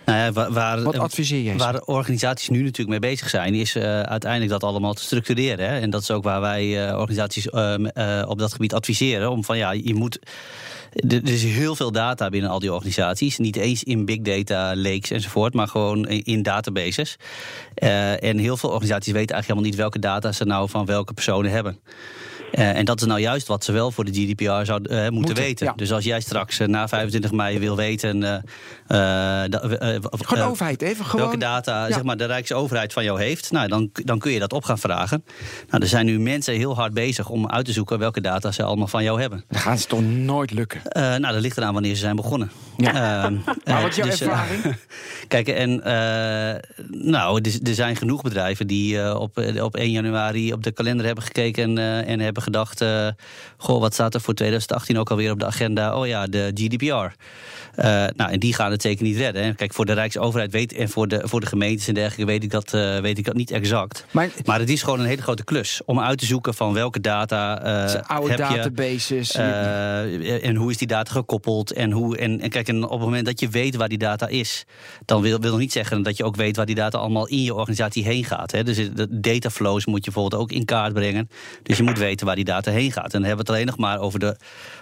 Nou 0.04 0.18
ja, 0.18 0.32
waar, 0.32 0.52
waar, 0.52 0.82
Wat 0.82 0.98
adviseer 0.98 1.42
jij 1.42 1.52
ze? 1.52 1.58
Waar 1.58 1.80
organisaties 1.80 2.48
nu 2.48 2.62
natuurlijk 2.62 3.00
mee 3.00 3.10
bezig 3.10 3.28
zijn, 3.28 3.54
is 3.54 3.76
uh, 3.76 4.00
uiteindelijk 4.00 4.50
dat 4.50 4.64
allemaal 4.64 4.94
te 4.94 5.02
structureren. 5.02 5.68
Hè? 5.68 5.80
En 5.80 5.90
dat 5.90 6.02
is 6.02 6.10
ook 6.10 6.22
waar 6.22 6.40
wij 6.40 6.88
uh, 6.88 6.98
organisaties 6.98 7.46
uh, 7.46 8.24
op 8.26 8.38
dat 8.38 8.52
gebied 8.52 8.74
adviseren. 8.74 9.30
Om 9.30 9.44
van 9.44 9.58
ja, 9.58 9.70
je 9.70 9.94
moet. 9.94 10.18
Er 11.08 11.28
is 11.28 11.42
heel 11.42 11.76
veel 11.76 11.92
data 11.92 12.28
binnen 12.28 12.50
al 12.50 12.58
die 12.58 12.72
organisaties. 12.72 13.38
Niet 13.38 13.56
eens 13.56 13.82
in 13.82 14.04
big 14.04 14.20
data 14.20 14.76
lakes 14.76 15.10
enzovoort, 15.10 15.54
maar 15.54 15.68
gewoon 15.68 16.08
in, 16.08 16.24
in 16.24 16.42
databases. 16.42 17.16
en 17.74 18.38
heel 18.38 18.56
veel 18.56 18.70
organisaties 18.70 19.12
weten 19.12 19.34
eigenlijk 19.34 19.46
helemaal 19.46 19.68
niet 19.68 19.74
welke 19.74 19.98
data 19.98 20.32
ze 20.32 20.44
nou 20.44 20.68
van 20.68 20.86
welke 20.86 21.12
personen 21.12 21.50
hebben. 21.50 21.78
Uh, 22.54 22.76
en 22.76 22.84
dat 22.84 23.00
is 23.00 23.06
nou 23.06 23.20
juist 23.20 23.46
wat 23.46 23.64
ze 23.64 23.72
wel 23.72 23.90
voor 23.90 24.04
de 24.04 24.12
GDPR 24.12 24.64
zouden 24.64 24.92
uh, 24.92 24.98
moeten, 24.98 25.14
moeten, 25.14 25.34
weten. 25.34 25.66
Ja. 25.66 25.72
Dus 25.76 25.92
als 25.92 26.04
jij 26.04 26.20
straks 26.20 26.58
na 26.58 26.88
25 26.88 27.32
mei 27.32 27.58
wil 27.58 27.76
weten. 27.76 28.44
gewoon 28.86 30.48
overheid, 30.48 30.82
even 30.82 31.04
gewoon. 31.04 31.20
Welke 31.20 31.38
data 31.38 31.86
ja. 31.86 31.92
zeg 31.92 32.02
maar, 32.02 32.16
de 32.16 32.24
Rijksoverheid 32.24 32.92
van 32.92 33.04
jou 33.04 33.20
heeft, 33.20 33.50
nou, 33.50 33.68
dan, 33.68 33.90
dan 33.92 34.18
kun 34.18 34.32
je 34.32 34.38
dat 34.38 34.52
op 34.52 34.64
gaan 34.64 34.78
vragen. 34.78 35.24
Nou, 35.68 35.82
er 35.82 35.88
zijn 35.88 36.06
nu 36.06 36.20
mensen 36.20 36.54
heel 36.54 36.74
hard 36.74 36.94
bezig 36.94 37.28
om 37.28 37.48
uit 37.48 37.64
te 37.64 37.72
zoeken 37.72 37.98
welke 37.98 38.20
data 38.20 38.52
ze 38.52 38.62
allemaal 38.62 38.88
van 38.88 39.02
jou 39.02 39.20
hebben. 39.20 39.44
Dan 39.48 39.60
gaan 39.60 39.78
ze 39.78 39.86
toch 39.86 40.02
nooit 40.02 40.50
lukken? 40.50 40.80
nou, 40.92 41.20
dat 41.20 41.40
ligt 41.40 41.56
eraan 41.56 41.72
wanneer 41.72 41.94
ze 41.94 42.00
zijn 42.00 42.16
begonnen. 42.16 42.50
Ja. 42.76 42.92
maar 43.64 43.82
wat 43.82 43.90
is 43.90 43.96
jouw 43.96 44.06
dus, 44.06 44.20
ervaring? 44.20 44.76
kijk, 45.28 45.48
en 45.48 45.82
nou, 46.90 47.40
er, 47.64 47.74
zijn 47.74 47.96
genoeg 47.96 48.22
bedrijven 48.22 48.66
die 48.66 49.18
op, 49.18 49.38
op 49.60 49.76
1 49.76 49.90
januari 49.90 50.52
op 50.52 50.62
de 50.62 50.72
kalender 50.72 51.06
hebben 51.06 51.24
gekeken 51.24 51.60
en, 51.62 51.76
uh, 51.76 52.08
en 52.08 52.20
gedacht: 52.42 52.80
uh, 52.80 53.08
Goh, 53.56 53.80
wat 53.80 53.92
staat 53.92 54.14
er 54.14 54.20
voor 54.20 54.34
2018 54.34 54.98
ook 54.98 55.10
alweer 55.10 55.32
op 55.32 55.38
de 55.38 55.46
agenda? 55.46 55.98
Oh 55.98 56.06
ja, 56.06 56.26
de 56.26 56.50
GDPR. 56.54 57.14
Uh, 57.76 57.84
nou, 58.16 58.30
en 58.30 58.38
die 58.38 58.54
gaan 58.54 58.70
het 58.70 58.82
zeker 58.82 59.04
niet 59.04 59.16
redden. 59.16 59.44
Hè. 59.44 59.54
Kijk, 59.54 59.74
voor 59.74 59.86
de 59.86 59.92
Rijksoverheid 59.92 60.52
weet, 60.52 60.72
en 60.72 60.88
voor 60.88 61.08
de, 61.08 61.20
voor 61.24 61.40
de 61.40 61.46
gemeentes 61.46 61.88
en 61.88 61.94
dergelijke 61.94 62.32
weet 62.32 62.42
ik 62.42 62.50
dat, 62.50 62.70
weet 63.02 63.18
ik 63.18 63.24
dat 63.24 63.34
niet 63.34 63.50
exact. 63.50 64.04
Maar, 64.10 64.28
maar, 64.44 64.58
het 64.58 64.70
is 64.70 64.82
gewoon 64.82 65.00
een 65.00 65.06
hele 65.06 65.22
grote 65.22 65.44
klus 65.44 65.80
om 65.84 66.00
uit 66.00 66.18
te 66.18 66.26
zoeken 66.26 66.54
van 66.54 66.72
welke 66.72 67.00
data. 67.00 67.54
oude 68.06 68.28
heb 68.28 68.38
databases. 68.38 69.32
Je, 69.32 70.40
en 70.42 70.56
hoe 70.56 70.70
is 70.70 70.76
die 70.76 70.86
data 70.86 71.12
gekoppeld? 71.12 71.72
En, 71.72 71.90
hoe, 71.90 72.16
en, 72.16 72.40
en 72.40 72.50
kijk, 72.50 72.68
en 72.68 72.84
op 72.84 72.90
het 72.90 73.00
moment 73.00 73.26
dat 73.26 73.40
je 73.40 73.48
weet 73.48 73.76
waar 73.76 73.88
die 73.88 73.98
data 73.98 74.28
is, 74.28 74.64
dan 75.04 75.22
wil, 75.22 75.40
wil 75.40 75.50
nog 75.50 75.60
niet 75.60 75.72
zeggen 75.72 76.02
dat 76.02 76.16
je 76.16 76.24
ook 76.24 76.36
weet 76.36 76.56
waar 76.56 76.66
die 76.66 76.74
data 76.74 76.98
allemaal 76.98 77.26
in 77.26 77.42
je 77.42 77.54
organisatie 77.54 78.04
heen 78.04 78.24
gaat. 78.24 78.52
Hè. 78.52 78.64
Dus 78.64 78.76
de 78.76 79.20
dataflows 79.20 79.86
moet 79.86 80.04
je 80.04 80.10
bijvoorbeeld 80.10 80.42
ook 80.42 80.52
in 80.52 80.64
kaart 80.64 80.92
brengen. 80.92 81.30
Dus 81.62 81.76
je 81.76 81.82
moet 81.82 81.98
weten 81.98 82.26
waar 82.26 82.34
die 82.34 82.44
data 82.44 82.70
heen 82.70 82.92
gaat. 82.92 83.04
En 83.04 83.10
dan 83.10 83.24
hebben 83.24 83.46
we 83.46 83.52
het 83.52 83.60
alleen 83.60 83.66
nog 83.66 83.78
maar 83.78 83.98
over 83.98 84.18
de, 84.18 84.36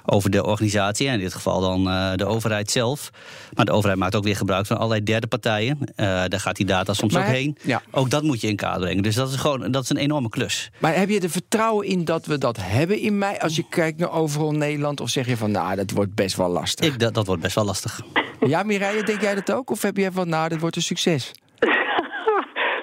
over 0.04 0.30
de 0.30 0.44
organisatie. 0.44 1.06
En 1.06 1.14
in 1.14 1.20
dit 1.20 1.34
geval 1.34 1.60
dan 1.60 1.88
uh, 1.88 2.12
de 2.14 2.26
overheid 2.26 2.70
zelf. 2.78 3.10
Maar 3.54 3.64
de 3.64 3.72
overheid 3.72 3.98
maakt 3.98 4.16
ook 4.16 4.24
weer 4.24 4.36
gebruik 4.36 4.66
van 4.66 4.76
allerlei 4.76 5.02
derde 5.02 5.26
partijen. 5.26 5.78
Uh, 5.80 6.06
daar 6.06 6.40
gaat 6.40 6.56
die 6.56 6.66
data 6.66 6.92
soms 6.92 7.12
maar, 7.12 7.22
ook 7.22 7.28
heen. 7.28 7.56
Ja. 7.62 7.82
Ook 7.90 8.10
dat 8.10 8.22
moet 8.22 8.40
je 8.40 8.48
in 8.48 8.56
kaart 8.56 8.80
brengen. 8.80 9.02
Dus 9.02 9.14
dat 9.14 9.28
is 9.28 9.36
gewoon 9.36 9.70
dat 9.70 9.82
is 9.82 9.90
een 9.90 9.96
enorme 9.96 10.28
klus. 10.28 10.70
Maar 10.78 10.94
heb 10.94 11.08
je 11.08 11.20
er 11.20 11.30
vertrouwen 11.30 11.86
in 11.86 12.04
dat 12.04 12.26
we 12.26 12.38
dat 12.38 12.56
hebben 12.60 12.98
in 12.98 13.18
mei? 13.18 13.36
Als 13.38 13.56
je 13.56 13.64
kijkt 13.68 13.98
naar 13.98 14.12
overal 14.12 14.52
Nederland. 14.52 15.00
Of 15.00 15.08
zeg 15.08 15.26
je 15.26 15.36
van 15.36 15.50
nou, 15.50 15.76
dat 15.76 15.90
wordt 15.90 16.14
best 16.14 16.36
wel 16.36 16.48
lastig? 16.48 16.86
Ik, 16.86 16.98
dat, 16.98 17.14
dat 17.14 17.26
wordt 17.26 17.42
best 17.42 17.54
wel 17.54 17.64
lastig. 17.64 18.00
Ja, 18.40 18.62
Mireille, 18.62 19.02
denk 19.02 19.20
jij 19.20 19.34
dat 19.34 19.52
ook? 19.52 19.70
Of 19.70 19.82
heb 19.82 19.96
je 19.96 20.12
van 20.12 20.28
nou, 20.28 20.48
dit 20.48 20.60
wordt 20.60 20.76
een 20.76 20.82
succes? 20.82 21.32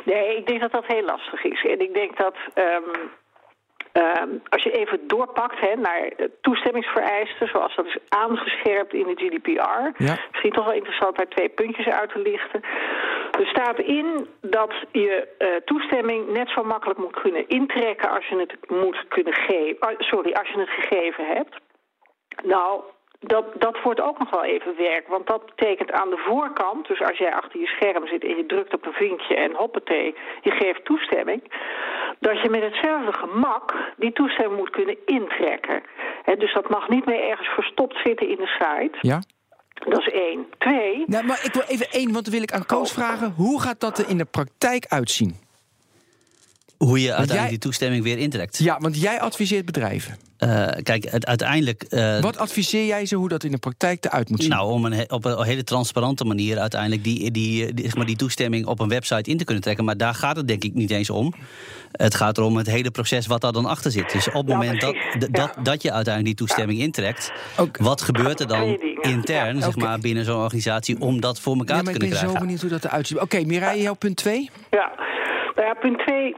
Nee, 0.06 0.38
ik 0.38 0.46
denk 0.48 0.62
dat 0.62 0.72
dat 0.72 0.86
heel 0.88 1.06
lastig 1.06 1.44
is. 1.44 1.66
En 1.66 1.80
ik 1.80 1.94
denk 1.94 2.18
dat 2.18 2.36
um, 2.56 3.10
um, 3.98 4.42
als 4.50 4.64
je 4.64 4.72
even 4.72 5.08
doorpakt 5.08 5.60
hè, 5.60 5.76
naar 5.76 6.12
toestemmingsvereisten, 6.42 7.48
zoals 7.48 7.76
dat 7.76 7.86
is 7.86 7.98
aangescherpt 8.10 8.94
in 8.94 9.04
de 9.04 9.16
GDPR, 9.16 10.04
ja. 10.04 10.18
misschien 10.32 10.52
toch 10.52 10.66
wel 10.66 10.74
interessant 10.74 11.18
daar 11.18 11.28
twee 11.28 11.50
puntjes 11.50 11.88
uit 11.88 12.10
te 12.10 12.20
lichten. 12.20 12.62
Er 13.40 13.48
staat 13.48 13.80
in 13.80 14.28
dat 14.42 14.74
je 14.92 15.28
uh, 15.40 15.48
toestemming 15.66 16.32
net 16.32 16.50
zo 16.50 16.64
makkelijk 16.64 17.00
moet 17.00 17.22
kunnen 17.22 17.48
intrekken 17.48 18.10
als 18.10 18.28
je 18.28 18.36
het 18.36 18.70
moet 18.70 19.08
kunnen 19.08 19.34
geven. 19.34 19.96
sorry, 19.98 20.32
als 20.32 20.50
je 20.50 20.60
het 20.60 20.70
gegeven 20.70 21.26
hebt. 21.28 21.56
Nou, 22.44 22.82
dat, 23.20 23.46
dat 23.58 23.82
wordt 23.84 24.02
ook 24.02 24.20
nog 24.20 24.30
wel 24.30 24.44
even 24.44 24.76
werk. 24.78 25.08
Want 25.08 25.28
dat 25.28 25.46
betekent 25.46 25.92
aan 25.92 26.10
de 26.10 26.24
voorkant, 26.28 26.88
dus 26.88 27.02
als 27.02 27.18
jij 27.18 27.34
achter 27.34 27.60
je 27.60 27.68
scherm 27.68 28.08
zit 28.08 28.24
en 28.24 28.38
je 28.38 28.46
drukt 28.46 28.74
op 28.74 28.86
een 28.86 28.94
vinkje 28.94 29.36
en 29.36 29.54
hoppatee, 29.54 30.16
je 30.42 30.52
geeft 30.52 30.86
toestemming, 30.86 31.42
dat 32.20 32.42
je 32.42 32.50
met 32.50 32.62
hetzelfde 32.62 33.14
gemak 33.14 33.74
die 33.98 34.12
toestemming 34.12 34.60
moet 34.60 34.70
kunnen 34.70 34.98
intrekken. 35.06 35.84
He, 36.24 36.36
dus 36.36 36.54
dat 36.54 36.70
mag 36.70 36.90
niet 36.90 37.06
meer 37.06 37.30
ergens 37.30 37.48
verstopt 37.48 37.98
zitten 38.04 38.30
in 38.30 38.38
de 38.38 38.48
site. 38.48 38.98
Ja. 39.02 39.22
Dat 39.74 40.00
is 40.00 40.10
één. 40.10 40.46
Twee. 40.58 41.04
Nou, 41.08 41.26
maar 41.26 41.42
ik 41.44 41.54
wil 41.54 41.64
even 41.68 41.88
één, 41.92 42.12
want 42.12 42.24
dan 42.24 42.34
wil 42.34 42.44
ik 42.44 42.52
aan 42.52 42.66
Koos 42.66 42.90
oh. 42.90 42.98
vragen. 42.98 43.32
Hoe 43.32 43.62
gaat 43.62 43.80
dat 43.80 43.98
er 43.98 44.10
in 44.10 44.18
de 44.18 44.26
praktijk 44.26 44.86
uitzien? 44.88 45.45
Hoe 46.78 47.02
je 47.02 47.08
uiteindelijk 47.08 47.40
jij, 47.40 47.50
die 47.50 47.58
toestemming 47.58 48.04
weer 48.04 48.18
intrekt. 48.18 48.58
Ja, 48.58 48.78
want 48.80 49.00
jij 49.02 49.20
adviseert 49.20 49.66
bedrijven. 49.66 50.18
Uh, 50.40 50.68
kijk, 50.84 51.06
het, 51.10 51.26
uiteindelijk. 51.26 51.86
Uh, 51.90 52.20
Wat 52.20 52.38
adviseer 52.38 52.86
jij 52.86 53.06
ze 53.06 53.16
hoe 53.16 53.30
dat 53.30 53.44
in 53.44 53.52
de 53.52 53.58
praktijk 53.58 54.06
eruit 54.06 54.30
moet 54.30 54.42
zien? 54.42 54.50
Nou, 54.50 54.72
om 54.72 54.86
een, 54.86 55.12
op 55.12 55.26
een 55.26 55.44
hele 55.44 55.64
transparante 55.64 56.26
manier 56.26 56.60
uiteindelijk 56.60 57.04
die, 57.04 57.32
die, 57.32 57.74
die, 57.74 57.84
zeg 57.86 57.96
maar 57.96 58.06
die 58.06 58.16
toestemming 58.16 58.66
op 58.66 58.80
een 58.80 58.90
website 58.90 59.30
in 59.30 59.38
te 59.38 59.44
kunnen 59.44 59.64
trekken. 59.64 59.86
Maar 59.86 59.98
daar 59.98 60.14
gaat 60.14 60.36
het 60.36 60.48
denk 60.48 60.64
ik 60.64 60.74
niet 60.74 60.92
eens 60.92 61.10
om. 61.10 61.34
Het 61.92 62.16
gaat 62.16 62.38
erom 62.38 62.58
het 62.58 62.68
hele 62.68 62.92
proces 62.92 63.28
wat 63.28 63.42
daar 63.42 63.52
dan 63.52 63.66
achter 63.66 63.92
zit. 63.92 64.12
Dus 64.12 64.28
op 64.28 64.34
het 64.34 64.48
ja, 64.48 64.56
moment 64.56 64.82
dat, 64.82 64.96
dat, 65.20 65.30
ja. 65.56 65.62
dat 65.64 65.82
je 65.82 65.92
uiteindelijk 65.92 66.38
die 66.38 66.48
toestemming 66.48 66.80
intrekt, 66.80 67.32
okay. 67.58 67.86
wat 67.86 68.02
gebeurt 68.02 68.40
er 68.40 68.48
dan 68.48 68.80
intern, 69.02 69.62
zeg 69.62 69.76
maar, 69.76 70.00
binnen 70.00 70.26
zo'n 70.26 70.42
organisatie 70.42 71.02
om 71.02 71.22
dat 71.22 71.40
voor 71.40 71.56
elkaar 71.58 71.84
te 71.84 71.92
kunnen 71.92 72.10
krijgen? 72.10 72.20
Ik 72.20 72.26
ben 72.26 72.34
zo 72.34 72.46
benieuwd 72.46 72.62
hoe 72.62 72.70
dat 72.70 72.86
eruit 72.86 73.08
ziet. 73.08 73.18
Oké, 73.18 73.26
okay, 73.26 73.44
Mireille, 73.44 73.82
jouw 73.82 73.94
punt 73.94 74.16
2? 74.16 74.50
Ja. 74.70 74.92
Nou 75.56 75.68
ja, 75.68 75.74
punt 75.74 76.00
2. 76.00 76.36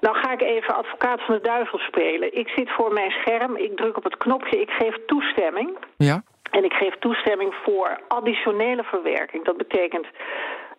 Nou 0.00 0.16
ga 0.16 0.32
ik 0.32 0.40
even 0.40 0.74
advocaat 0.76 1.20
van 1.20 1.34
de 1.34 1.40
duivel 1.40 1.78
spelen. 1.78 2.38
Ik 2.38 2.48
zit 2.48 2.70
voor 2.70 2.92
mijn 2.92 3.10
scherm, 3.10 3.56
ik 3.56 3.76
druk 3.76 3.96
op 3.96 4.04
het 4.04 4.16
knopje, 4.16 4.60
ik 4.60 4.70
geef 4.70 4.96
toestemming. 5.06 5.76
Ja. 5.96 6.22
En 6.50 6.64
ik 6.64 6.72
geef 6.72 6.94
toestemming 6.98 7.54
voor 7.64 8.00
additionele 8.08 8.82
verwerking. 8.82 9.44
Dat 9.44 9.56
betekent, 9.56 10.06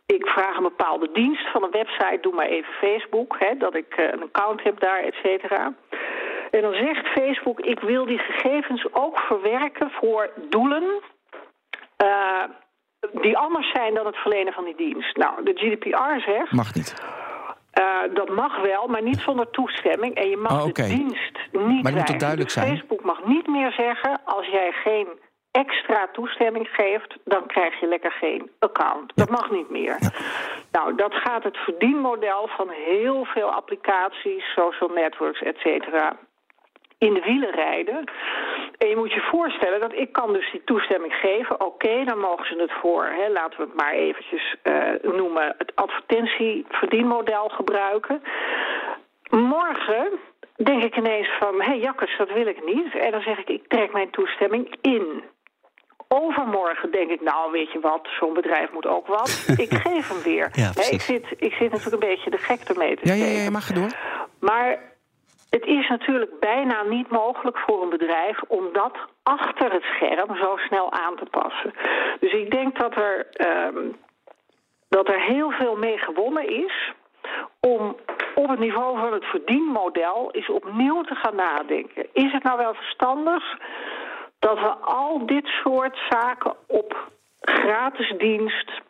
ik 0.05 0.27
vraag 0.27 0.57
een 0.57 0.63
bepaalde 0.63 1.09
dienst 1.13 1.51
van 1.51 1.63
een 1.63 1.71
website, 1.71 2.17
doe 2.21 2.33
maar 2.33 2.45
even 2.45 2.73
Facebook, 2.73 3.35
hè, 3.39 3.57
dat 3.57 3.75
ik 3.75 3.93
een 3.97 4.21
account 4.21 4.63
heb 4.63 4.79
daar, 4.79 5.03
et 5.03 5.15
cetera. 5.23 5.73
En 6.51 6.61
dan 6.61 6.73
zegt 6.73 7.07
Facebook, 7.07 7.59
ik 7.59 7.79
wil 7.79 8.05
die 8.05 8.19
gegevens 8.19 8.85
ook 8.91 9.19
verwerken 9.19 9.91
voor 9.91 10.29
doelen... 10.49 10.83
Uh, 12.03 12.43
die 13.21 13.37
anders 13.37 13.71
zijn 13.71 13.93
dan 13.93 14.05
het 14.05 14.15
verlenen 14.15 14.53
van 14.53 14.63
die 14.63 14.75
dienst. 14.75 15.17
Nou, 15.17 15.43
de 15.43 15.53
GDPR 15.55 16.31
zegt... 16.31 16.51
Mag 16.51 16.73
niet. 16.73 17.19
Uh, 17.79 18.15
dat 18.15 18.29
mag 18.29 18.61
wel, 18.61 18.87
maar 18.87 19.01
niet 19.01 19.19
zonder 19.19 19.49
toestemming. 19.49 20.15
En 20.15 20.29
je 20.29 20.37
mag 20.37 20.51
oh, 20.51 20.65
okay. 20.65 20.87
de 20.87 20.95
dienst 20.95 21.39
niet 21.51 21.83
Maar 21.83 21.93
moet 21.93 22.19
duidelijk 22.19 22.41
dus 22.41 22.53
zijn? 22.53 22.67
Facebook 22.67 23.03
mag 23.03 23.23
niet 23.25 23.47
meer 23.47 23.71
zeggen... 23.71 24.21
als 24.25 24.47
jij 24.47 24.71
geen 24.71 25.07
extra 25.51 26.07
toestemming 26.13 26.67
geeft... 26.71 27.17
dan 27.25 27.45
krijg 27.47 27.79
je 27.79 27.87
lekker 27.87 28.11
geen 28.11 28.51
account. 28.59 29.11
Ja. 29.15 29.25
Dat 29.25 29.29
mag 29.29 29.51
niet 29.51 29.69
meer. 29.69 29.97
Ja. 29.99 30.11
Nou, 30.71 30.95
dat 30.95 31.13
gaat 31.13 31.43
het 31.43 31.57
verdienmodel 31.57 32.47
van 32.47 32.69
heel 32.69 33.25
veel 33.25 33.51
applicaties... 33.51 34.53
social 34.55 34.89
networks, 34.89 35.41
et 35.41 35.57
cetera 35.57 36.17
in 36.97 37.13
de 37.13 37.21
wielen 37.21 37.51
rijden. 37.51 38.11
En 38.81 38.87
je 38.89 38.95
moet 38.95 39.13
je 39.13 39.29
voorstellen 39.31 39.79
dat 39.79 39.93
ik 39.93 40.11
kan 40.11 40.33
dus 40.33 40.51
die 40.51 40.61
toestemming 40.65 41.13
geven. 41.13 41.55
Oké, 41.55 41.63
okay, 41.63 42.05
dan 42.05 42.19
mogen 42.19 42.45
ze 42.45 42.61
het 42.61 42.71
voor, 42.81 43.05
hè, 43.05 43.29
laten 43.29 43.57
we 43.57 43.65
het 43.65 43.75
maar 43.75 43.93
eventjes 43.93 44.55
uh, 44.63 45.13
noemen... 45.17 45.55
het 45.57 45.71
advertentieverdienmodel 45.75 47.49
gebruiken. 47.49 48.21
Morgen 49.29 50.19
denk 50.55 50.83
ik 50.83 50.97
ineens 50.97 51.29
van, 51.39 51.61
hé 51.61 51.65
hey, 51.65 51.79
Jakkers, 51.79 52.17
dat 52.17 52.31
wil 52.31 52.47
ik 52.47 52.65
niet. 52.65 52.97
En 52.97 53.11
dan 53.11 53.21
zeg 53.21 53.37
ik, 53.37 53.49
ik 53.49 53.67
trek 53.67 53.93
mijn 53.93 54.09
toestemming 54.09 54.75
in. 54.81 55.23
Overmorgen 56.07 56.91
denk 56.91 57.09
ik, 57.09 57.21
nou 57.21 57.51
weet 57.51 57.71
je 57.71 57.79
wat, 57.79 58.07
zo'n 58.19 58.33
bedrijf 58.33 58.71
moet 58.71 58.87
ook 58.87 59.07
wat. 59.07 59.45
ik 59.65 59.73
geef 59.73 60.07
hem 60.07 60.21
weer. 60.23 60.49
Ja, 60.53 60.71
He, 60.73 60.89
ik, 60.91 61.01
zit, 61.01 61.25
ik 61.37 61.53
zit 61.53 61.71
natuurlijk 61.71 62.03
een 62.03 62.09
beetje 62.09 62.29
de 62.29 62.37
gekte 62.37 62.73
mee 62.77 62.95
te 62.95 63.07
ja, 63.07 63.13
ja, 63.13 63.25
ja, 63.25 63.49
mag 63.49 63.67
je 63.67 63.73
door. 63.73 63.91
Maar 64.39 64.90
het 65.51 65.65
is 65.65 65.87
natuurlijk 65.87 66.39
bijna 66.39 66.83
niet 66.83 67.09
mogelijk 67.09 67.57
voor 67.57 67.81
een 67.81 67.89
bedrijf 67.89 68.41
om 68.47 68.69
dat 68.73 68.97
achter 69.23 69.71
het 69.71 69.83
scherm 69.83 70.35
zo 70.35 70.57
snel 70.57 70.91
aan 70.91 71.15
te 71.15 71.25
passen. 71.25 71.73
Dus 72.19 72.33
ik 72.33 72.51
denk 72.51 72.79
dat 72.79 72.95
er, 72.95 73.27
um, 73.67 73.97
dat 74.89 75.07
er 75.07 75.21
heel 75.21 75.51
veel 75.51 75.75
mee 75.75 75.97
gewonnen 75.97 76.47
is 76.47 76.93
om 77.59 77.95
op 78.35 78.49
het 78.49 78.59
niveau 78.59 78.99
van 78.99 79.13
het 79.13 79.25
verdienmodel 79.25 80.31
eens 80.31 80.49
opnieuw 80.49 81.01
te 81.01 81.15
gaan 81.15 81.35
nadenken. 81.35 82.07
Is 82.13 82.31
het 82.31 82.43
nou 82.43 82.57
wel 82.57 82.73
verstandig 82.73 83.57
dat 84.39 84.59
we 84.59 84.69
al 84.69 85.25
dit 85.25 85.47
soort 85.47 85.97
zaken 86.09 86.55
op 86.67 87.09
gratis 87.41 88.13
dienst 88.17 88.81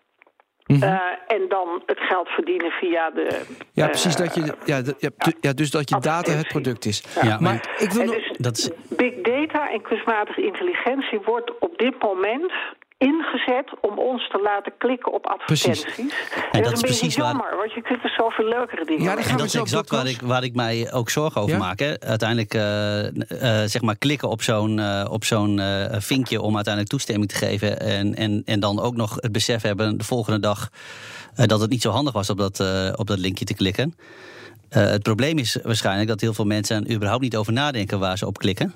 Mm 0.71 0.81
-hmm. 0.81 0.89
uh, 0.89 1.35
en 1.37 1.47
dan 1.49 1.81
het 1.85 1.99
geld 1.99 2.27
verdienen 2.27 2.71
via 2.71 3.09
de. 3.09 3.41
Ja, 3.71 3.87
precies. 3.87 4.15
Dat 4.15 4.35
je, 4.35 4.53
ja, 4.65 4.81
de, 4.81 4.95
ja, 4.99 5.09
ja, 5.41 5.53
dus 5.53 5.71
dat 5.71 5.89
je 5.89 5.99
data 5.99 6.31
het 6.31 6.47
product 6.47 6.85
is. 6.85 7.03
Ja, 7.15 7.21
ja 7.21 7.29
maar, 7.29 7.39
maar 7.39 7.75
ik 7.77 7.91
wil 7.91 8.05
nog. 8.05 8.15
Dus 8.15 8.37
dat 8.37 8.57
is... 8.57 8.69
Big 8.89 9.13
data 9.21 9.71
en 9.71 9.81
kunstmatige 9.81 10.45
intelligentie 10.45 11.19
wordt 11.25 11.59
op 11.59 11.77
dit 11.77 12.01
moment 12.01 12.51
ingezet 13.01 13.69
om 13.81 13.99
ons 13.99 14.29
te 14.29 14.39
laten 14.43 14.73
klikken 14.77 15.13
op 15.13 15.25
advertenties. 15.25 15.83
Precies. 15.83 16.13
En, 16.35 16.41
en 16.51 16.61
dat, 16.61 16.63
dat 16.63 16.73
is 16.73 16.79
precies 16.79 17.15
jammer, 17.15 17.49
waar... 17.49 17.57
want 17.57 17.73
je 17.73 17.81
kunt 17.81 18.03
er 18.03 18.09
zoveel 18.09 18.45
leukere 18.45 18.85
dingen 18.85 19.03
ja, 19.03 19.17
en 19.17 19.37
dat 19.37 19.45
is 19.45 19.55
exact 19.55 19.89
waar 19.89 20.07
ik, 20.07 20.21
waar 20.21 20.43
ik 20.43 20.55
mij 20.55 20.93
ook 20.93 21.09
zorgen 21.09 21.41
over 21.41 21.53
ja? 21.53 21.59
maak. 21.59 21.79
Hè. 21.79 21.99
Uiteindelijk 21.99 22.53
uh, 22.53 23.03
uh, 23.03 23.09
zeg 23.65 23.81
maar 23.81 23.97
klikken 23.97 24.29
op 24.29 24.41
zo'n 24.41 24.77
uh, 24.77 25.05
op 25.09 25.23
zo'n 25.23 25.61
vinkje 25.91 26.41
om 26.41 26.55
uiteindelijk 26.55 26.93
toestemming 26.93 27.29
te 27.29 27.35
geven. 27.35 27.79
En, 27.79 28.15
en, 28.15 28.41
en 28.45 28.59
dan 28.59 28.79
ook 28.79 28.95
nog 28.95 29.15
het 29.15 29.31
besef 29.31 29.61
hebben 29.61 29.97
de 29.97 30.03
volgende 30.03 30.39
dag 30.39 30.69
dat 31.35 31.59
het 31.61 31.69
niet 31.69 31.81
zo 31.81 31.89
handig 31.89 32.13
was 32.13 32.29
op 32.29 32.37
dat, 32.37 32.59
op 32.95 33.07
dat 33.07 33.19
linkje 33.19 33.45
te 33.45 33.53
klikken. 33.53 33.95
het 34.69 35.03
probleem 35.03 35.37
is 35.37 35.57
waarschijnlijk 35.63 36.07
dat 36.07 36.21
heel 36.21 36.33
veel 36.33 36.45
mensen 36.45 36.85
er 36.85 36.93
überhaupt 36.93 37.23
niet 37.23 37.35
over 37.35 37.53
nadenken 37.53 37.99
waar 37.99 38.17
ze 38.17 38.27
op 38.27 38.37
klikken. 38.37 38.73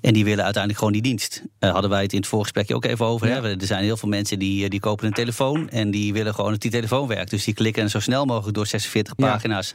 En 0.00 0.12
die 0.12 0.24
willen 0.24 0.44
uiteindelijk 0.44 0.78
gewoon 0.78 0.92
die 0.92 1.02
dienst. 1.02 1.42
Uh, 1.60 1.72
hadden 1.72 1.90
wij 1.90 2.02
het 2.02 2.12
in 2.12 2.18
het 2.18 2.26
vorige 2.26 2.74
ook 2.74 2.84
even 2.84 3.06
over. 3.06 3.26
Hè? 3.26 3.58
Er 3.58 3.66
zijn 3.66 3.84
heel 3.84 3.96
veel 3.96 4.08
mensen 4.08 4.38
die, 4.38 4.68
die 4.68 4.80
kopen 4.80 5.06
een 5.06 5.12
telefoon 5.12 5.68
en 5.68 5.90
die 5.90 6.12
willen 6.12 6.34
gewoon 6.34 6.50
dat 6.50 6.60
die 6.60 6.70
telefoon 6.70 7.06
werkt. 7.06 7.30
Dus 7.30 7.44
die 7.44 7.54
klikken 7.54 7.90
zo 7.90 8.00
snel 8.00 8.24
mogelijk 8.24 8.54
door 8.54 8.66
46 8.66 9.14
pagina's 9.14 9.74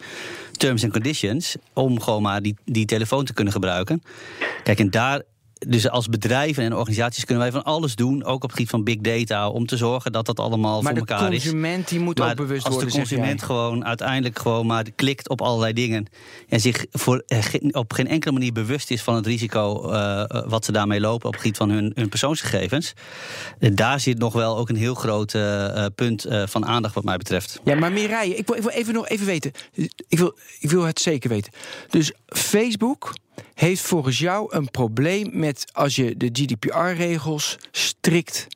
terms 0.52 0.84
and 0.84 0.92
conditions 0.92 1.56
om 1.74 2.02
gewoon 2.02 2.22
maar 2.22 2.42
die, 2.42 2.56
die 2.66 2.86
telefoon 2.86 3.26
te 3.26 3.34
kunnen 3.34 3.54
gebruiken. 3.54 4.04
Kijk, 4.64 4.80
en 4.80 4.90
daar 4.90 5.22
dus 5.68 5.90
als 5.90 6.08
bedrijven 6.08 6.64
en 6.64 6.76
organisaties 6.76 7.26
kunnen 7.26 7.44
wij 7.44 7.52
van 7.52 7.64
alles 7.64 7.96
doen, 7.96 8.24
ook 8.24 8.36
op 8.36 8.42
het 8.42 8.52
gebied 8.52 8.70
van 8.70 8.84
big 8.84 8.98
data, 8.98 9.50
om 9.50 9.66
te 9.66 9.78
zorgen 9.78 10.12
dat 10.12 10.26
dat 10.26 10.40
allemaal 10.40 10.82
voor 10.82 10.92
elkaar 10.92 11.16
is. 11.16 11.22
Maar 11.22 11.32
de 11.32 11.38
consument 11.38 11.88
die 11.88 12.00
moet 12.00 12.22
ook 12.22 12.36
bewust 12.36 12.68
worden. 12.68 12.84
Als 12.84 12.94
de 12.94 13.00
consument 13.00 13.44
gewoon 13.44 13.86
uiteindelijk 13.86 14.40
gewoon 14.40 14.66
maar 14.66 14.92
klikt 14.96 15.30
op 15.30 15.42
allerlei 15.42 15.74
dingen 15.74 16.06
en 16.50 16.60
zich 16.60 16.86
voor, 16.92 17.24
eh, 17.28 17.44
op 17.72 17.94
geen 17.94 18.08
enkele 18.08 18.34
manier 18.34 18.52
bewust 18.52 18.92
is 18.92 19.02
van 19.02 19.16
het 19.16 19.26
risico 19.26 19.92
uh, 19.92 20.24
wat 20.46 20.66
ze 20.66 20.72
daarmee 20.72 21.00
lopen 21.00 21.28
op 21.28 21.32
het 21.32 21.42
gebied 21.42 21.58
van 21.58 21.70
hun, 21.70 21.92
hun 21.96 22.10
persoonsgegevens, 22.10 22.94
daar 23.60 24.00
zit 24.00 24.18
nog 24.18 24.34
wel 24.34 24.58
ook 24.58 24.70
een 24.70 24.76
heel 24.76 24.96
groot 24.96 25.34
uh, 25.34 25.86
punt 25.96 26.26
van 26.46 26.66
aandacht 26.66 26.94
wat 26.94 27.04
mij 27.04 27.18
betreft. 27.18 27.60
Ja, 27.64 27.76
maar 27.76 27.92
Mireille, 27.92 28.36
ik 28.36 28.48
wil, 28.48 28.56
ik 28.56 28.62
wil 28.62 28.72
even 28.72 28.94
nog 28.94 29.08
even 29.08 29.26
weten. 29.26 29.52
Ik 30.08 30.18
wil, 30.18 30.38
ik 30.60 30.70
wil 30.70 30.84
het 30.84 31.00
zeker 31.00 31.30
weten. 31.30 31.52
Dus 31.90 32.12
Facebook 32.26 33.14
heeft 33.54 33.88
volgens 33.88 34.20
jou 34.20 34.56
een 34.56 34.72
probleem 34.72 35.30
met 35.34 35.72
als 35.74 35.96
je 35.96 36.18
de 36.18 36.30
GDPR-regels 36.32 37.58
strikt 37.72 38.48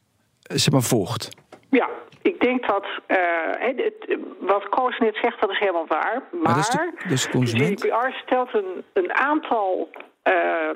eh, 0.43 0.57
zeg 0.57 0.73
maar, 0.73 0.81
volgt? 0.81 1.29
Ja, 1.69 1.89
ik 2.21 2.39
denk 2.39 2.67
dat 2.67 2.85
uh, 3.07 3.17
het, 3.57 4.17
wat 4.39 4.69
Koos 4.69 4.97
net 4.97 5.17
zegt, 5.21 5.41
dat 5.41 5.49
is 5.49 5.59
helemaal 5.59 5.87
waar. 5.87 6.23
Maar, 6.31 6.41
maar 6.41 6.53
de, 6.53 7.07
dus. 7.07 7.25
GDPR 7.25 8.09
stelt 8.11 8.53
een, 8.53 8.83
een 8.93 9.13
aantal 9.13 9.89
uh, 10.23 10.69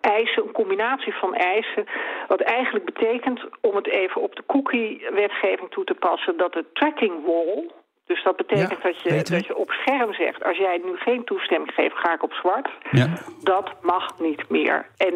eisen, 0.00 0.42
een 0.42 0.52
combinatie 0.52 1.14
van 1.14 1.34
eisen. 1.34 1.84
Wat 2.28 2.40
eigenlijk 2.40 2.84
betekent, 2.84 3.44
om 3.60 3.76
het 3.76 3.88
even 3.88 4.22
op 4.22 4.36
de 4.36 4.42
cookie-wetgeving 4.46 5.70
toe 5.70 5.84
te 5.84 5.94
passen, 5.94 6.36
dat 6.36 6.52
de 6.52 6.64
tracking 6.72 7.26
wall, 7.26 7.70
dus 8.10 8.22
dat 8.22 8.36
betekent 8.36 8.82
dat, 8.82 9.02
je, 9.02 9.22
dat 9.22 9.46
je 9.46 9.56
op 9.56 9.70
scherm 9.70 10.14
zegt... 10.14 10.44
als 10.44 10.56
jij 10.56 10.80
nu 10.84 10.96
geen 10.96 11.24
toestemming 11.24 11.72
geeft, 11.74 11.96
ga 11.96 12.14
ik 12.14 12.22
op 12.22 12.32
zwart. 12.32 12.68
Ja. 12.90 13.08
Dat 13.42 13.68
mag 13.82 14.18
niet 14.18 14.48
meer. 14.48 14.86
En 14.96 15.14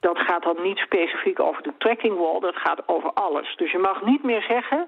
dat 0.00 0.18
gaat 0.18 0.42
dan 0.42 0.56
niet 0.62 0.78
specifiek 0.78 1.40
over 1.40 1.62
de 1.62 1.72
tracking 1.78 2.18
wall, 2.18 2.40
dat 2.40 2.56
gaat 2.56 2.82
over 2.86 3.10
alles. 3.12 3.56
Dus 3.56 3.72
je 3.72 3.78
mag 3.78 4.04
niet 4.04 4.22
meer 4.22 4.42
zeggen... 4.42 4.86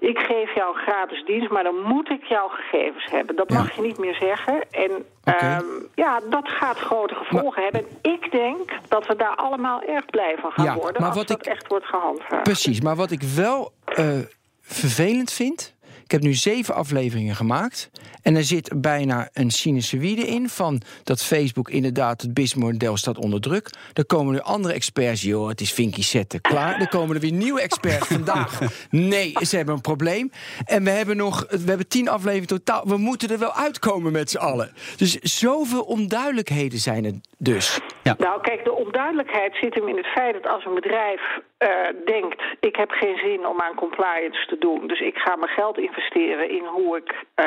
ik 0.00 0.18
geef 0.18 0.54
jou 0.54 0.76
een 0.76 0.82
gratis 0.82 1.24
dienst, 1.24 1.50
maar 1.50 1.62
dan 1.62 1.82
moet 1.82 2.10
ik 2.10 2.24
jouw 2.24 2.48
gegevens 2.48 3.06
hebben. 3.10 3.36
Dat 3.36 3.50
mag 3.50 3.76
je 3.76 3.82
niet 3.82 3.98
meer 3.98 4.14
zeggen. 4.14 4.70
En 4.70 4.90
okay. 5.24 5.56
um, 5.56 5.88
ja, 5.94 6.20
dat 6.30 6.48
gaat 6.48 6.78
grote 6.78 7.14
gevolgen 7.14 7.62
hebben. 7.62 7.80
En 7.80 8.12
ik 8.12 8.30
denk 8.30 8.70
dat 8.88 9.06
we 9.06 9.16
daar 9.16 9.36
allemaal 9.36 9.82
erg 9.82 10.06
blij 10.06 10.36
van 10.40 10.52
gaan 10.52 10.76
worden... 10.76 11.02
als 11.02 11.14
dat 11.14 11.30
ik... 11.30 11.46
echt 11.46 11.66
wordt 11.68 11.86
gehandhaafd. 11.86 12.42
Precies, 12.42 12.80
maar 12.80 12.96
wat 12.96 13.10
ik 13.10 13.22
wel 13.22 13.72
uh, 13.98 14.18
vervelend 14.60 15.32
vind 15.32 15.75
ik 16.06 16.12
heb 16.12 16.22
nu 16.22 16.34
zeven 16.34 16.74
afleveringen 16.74 17.36
gemaakt. 17.36 17.90
En 18.22 18.36
er 18.36 18.44
zit 18.44 18.80
bijna 18.80 19.28
een 19.32 19.50
sinusoïde 19.50 20.26
in 20.26 20.48
van 20.48 20.82
dat 21.04 21.22
Facebook 21.22 21.70
inderdaad 21.70 22.22
het 22.22 22.34
BIS-model 22.34 22.96
staat 22.96 23.18
onder 23.18 23.40
druk. 23.40 23.70
Er 23.92 24.06
komen 24.06 24.32
nu 24.32 24.40
andere 24.40 24.74
experts, 24.74 25.22
joh, 25.22 25.48
het 25.48 25.60
is 25.60 25.72
Vinky 25.72 26.02
zetten, 26.02 26.40
klaar. 26.40 26.80
Er 26.80 26.88
komen 26.88 27.14
er 27.14 27.20
weer 27.20 27.32
nieuwe 27.32 27.60
experts 27.60 28.06
vandaag. 28.06 28.60
Nee, 28.90 29.32
ze 29.40 29.56
hebben 29.56 29.74
een 29.74 29.80
probleem. 29.80 30.30
En 30.64 30.84
we 30.84 30.90
hebben 30.90 31.16
nog, 31.16 31.46
we 31.48 31.64
hebben 31.64 31.88
tien 31.88 32.08
afleveringen 32.08 32.48
totaal. 32.48 32.88
We 32.88 32.96
moeten 32.96 33.30
er 33.30 33.38
wel 33.38 33.54
uitkomen 33.54 34.12
met 34.12 34.30
z'n 34.30 34.36
allen. 34.36 34.72
Dus 34.96 35.18
zoveel 35.18 35.82
onduidelijkheden 35.82 36.78
zijn 36.78 37.04
er 37.04 37.12
dus. 37.38 37.80
Ja. 38.02 38.14
Nou, 38.18 38.40
kijk, 38.40 38.64
de 38.64 38.72
onduidelijkheid 38.72 39.56
zit 39.60 39.74
hem 39.74 39.88
in 39.88 39.96
het 39.96 40.06
feit 40.06 40.34
dat 40.42 40.52
als 40.52 40.64
een 40.64 40.74
bedrijf 40.74 41.20
uh, 41.58 41.68
denkt: 42.04 42.42
ik 42.60 42.76
heb 42.76 42.90
geen 42.90 43.16
zin 43.16 43.46
om 43.46 43.60
aan 43.60 43.74
compliance 43.74 44.46
te 44.46 44.58
doen, 44.58 44.86
dus 44.86 45.00
ik 45.00 45.16
ga 45.16 45.36
mijn 45.36 45.52
geld 45.52 45.78
investeren 45.78 46.50
in 46.50 46.64
hoe 46.64 46.96
ik 46.96 47.12
uh, 47.12 47.46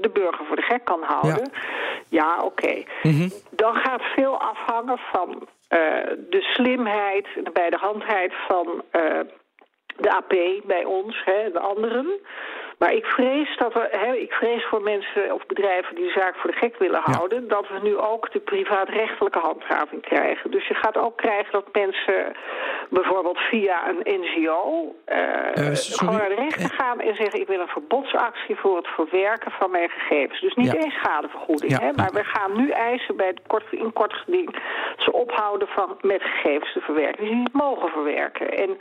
de 0.00 0.10
burger 0.12 0.46
voor 0.46 0.56
de 0.56 0.62
gek 0.62 0.84
kan 0.84 1.02
houden. 1.02 1.50
Ja, 1.52 1.60
ja 2.08 2.36
oké. 2.36 2.44
Okay. 2.44 2.86
Mm 3.02 3.12
-hmm. 3.12 3.30
Dan 3.50 3.74
gaat 3.74 4.02
veel 4.02 4.40
afhangen 4.40 4.98
van 5.12 5.28
uh, 5.30 5.78
de 6.30 6.40
slimheid 6.40 7.26
en 7.36 7.44
de 7.44 7.50
bijdehandheid 7.50 8.32
van 8.48 8.82
de 9.96 10.10
AP 10.10 10.34
bij 10.64 10.84
ons, 10.84 11.22
hè, 11.24 11.50
de 11.52 11.60
anderen. 11.60 12.20
Maar 12.78 12.92
ik 12.92 13.04
vrees 13.04 13.56
dat 13.56 13.72
we, 13.72 13.88
hè, 13.90 14.14
ik 14.14 14.32
vrees 14.32 14.64
voor 14.64 14.82
mensen 14.82 15.32
of 15.32 15.46
bedrijven 15.46 15.94
die 15.94 16.04
de 16.04 16.20
zaak 16.20 16.36
voor 16.36 16.50
de 16.50 16.56
gek 16.56 16.78
willen 16.78 17.00
houden, 17.02 17.48
dat 17.48 17.68
we 17.68 17.78
nu 17.82 17.96
ook 17.96 18.32
de 18.32 18.40
privaatrechtelijke 18.40 19.38
handhaving 19.38 20.02
krijgen. 20.02 20.50
Dus 20.50 20.66
je 20.68 20.74
gaat 20.74 20.96
ook 20.96 21.16
krijgen 21.16 21.52
dat 21.52 21.64
mensen 21.72 22.36
bijvoorbeeld 22.88 23.38
via 23.38 23.88
een 23.88 24.20
NGO 24.20 24.94
uh, 25.08 25.16
uh, 25.54 25.70
gewoon 25.74 26.16
naar 26.16 26.28
de 26.28 26.34
rechter 26.34 26.70
gaan 26.70 27.00
en 27.00 27.14
zeggen: 27.14 27.40
ik 27.40 27.46
wil 27.46 27.60
een 27.60 27.68
verbodsactie 27.68 28.56
voor 28.56 28.76
het 28.76 28.88
verwerken 28.88 29.50
van 29.50 29.70
mijn 29.70 29.90
gegevens. 29.90 30.40
Dus 30.40 30.54
niet 30.54 30.74
eens 30.74 30.94
schadevergoeding, 30.94 31.78
hè, 31.80 31.92
maar 31.92 32.12
we 32.12 32.24
gaan 32.24 32.56
nu 32.56 32.70
eisen 32.70 33.16
bij 33.16 33.26
het 33.26 33.40
kort, 33.46 33.64
in 33.70 33.92
kort 33.92 34.12
geding 34.12 34.56
ze 34.96 35.12
ophouden 35.12 35.68
van 35.68 35.96
met 36.00 36.22
gegevens 36.22 36.72
te 36.72 36.80
verwerken 36.80 37.24
die 37.24 37.32
ze 37.32 37.34
niet 37.34 37.52
mogen 37.52 37.88
verwerken. 37.88 38.50
En 38.50 38.78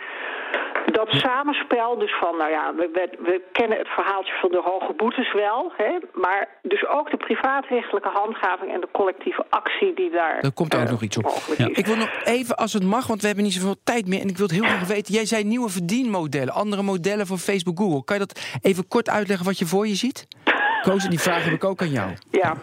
dat 0.91 1.09
samenspel, 1.09 1.97
dus 1.97 2.17
van, 2.19 2.37
nou 2.37 2.51
ja, 2.51 2.73
we, 2.75 2.89
we, 2.93 3.17
we 3.19 3.41
kennen 3.51 3.77
het 3.77 3.87
verhaaltje 3.87 4.33
van 4.41 4.51
de 4.51 4.61
hoge 4.63 4.93
boetes 4.93 5.33
wel. 5.33 5.71
Hè, 5.77 5.97
maar 6.13 6.47
dus 6.61 6.87
ook 6.87 7.11
de 7.11 7.17
privaatrechtelijke 7.17 8.09
handhaving 8.13 8.73
en 8.73 8.81
de 8.81 8.87
collectieve 8.91 9.45
actie 9.49 9.93
die 9.93 10.11
daar. 10.11 10.39
Er 10.39 10.53
komt 10.53 10.75
ook 10.75 10.81
uh, 10.81 10.89
nog 10.89 11.01
iets 11.01 11.17
op. 11.17 11.31
Ja. 11.57 11.69
Ik 11.71 11.85
wil 11.85 11.95
nog 11.95 12.11
even, 12.23 12.55
als 12.55 12.73
het 12.73 12.83
mag, 12.83 13.07
want 13.07 13.21
we 13.21 13.27
hebben 13.27 13.45
niet 13.45 13.53
zoveel 13.53 13.75
tijd 13.83 14.07
meer. 14.07 14.21
En 14.21 14.27
ik 14.27 14.37
wil 14.37 14.47
het 14.47 14.55
heel 14.55 14.63
graag 14.63 14.87
weten. 14.87 15.13
Jij 15.13 15.25
zei 15.25 15.43
nieuwe 15.43 15.69
verdienmodellen, 15.69 16.53
andere 16.53 16.81
modellen 16.81 17.27
voor 17.27 17.37
Facebook, 17.37 17.77
Google. 17.79 18.03
Kan 18.03 18.19
je 18.19 18.25
dat 18.25 18.57
even 18.61 18.87
kort 18.87 19.09
uitleggen 19.09 19.45
wat 19.45 19.59
je 19.59 19.65
voor 19.65 19.87
je 19.87 19.95
ziet? 19.95 20.27
Koos, 20.81 21.09
die 21.09 21.19
vraag 21.19 21.43
heb 21.43 21.53
ik 21.53 21.63
ook 21.63 21.81
aan 21.81 21.89
jou. 21.89 22.09
Ja. 22.31 22.53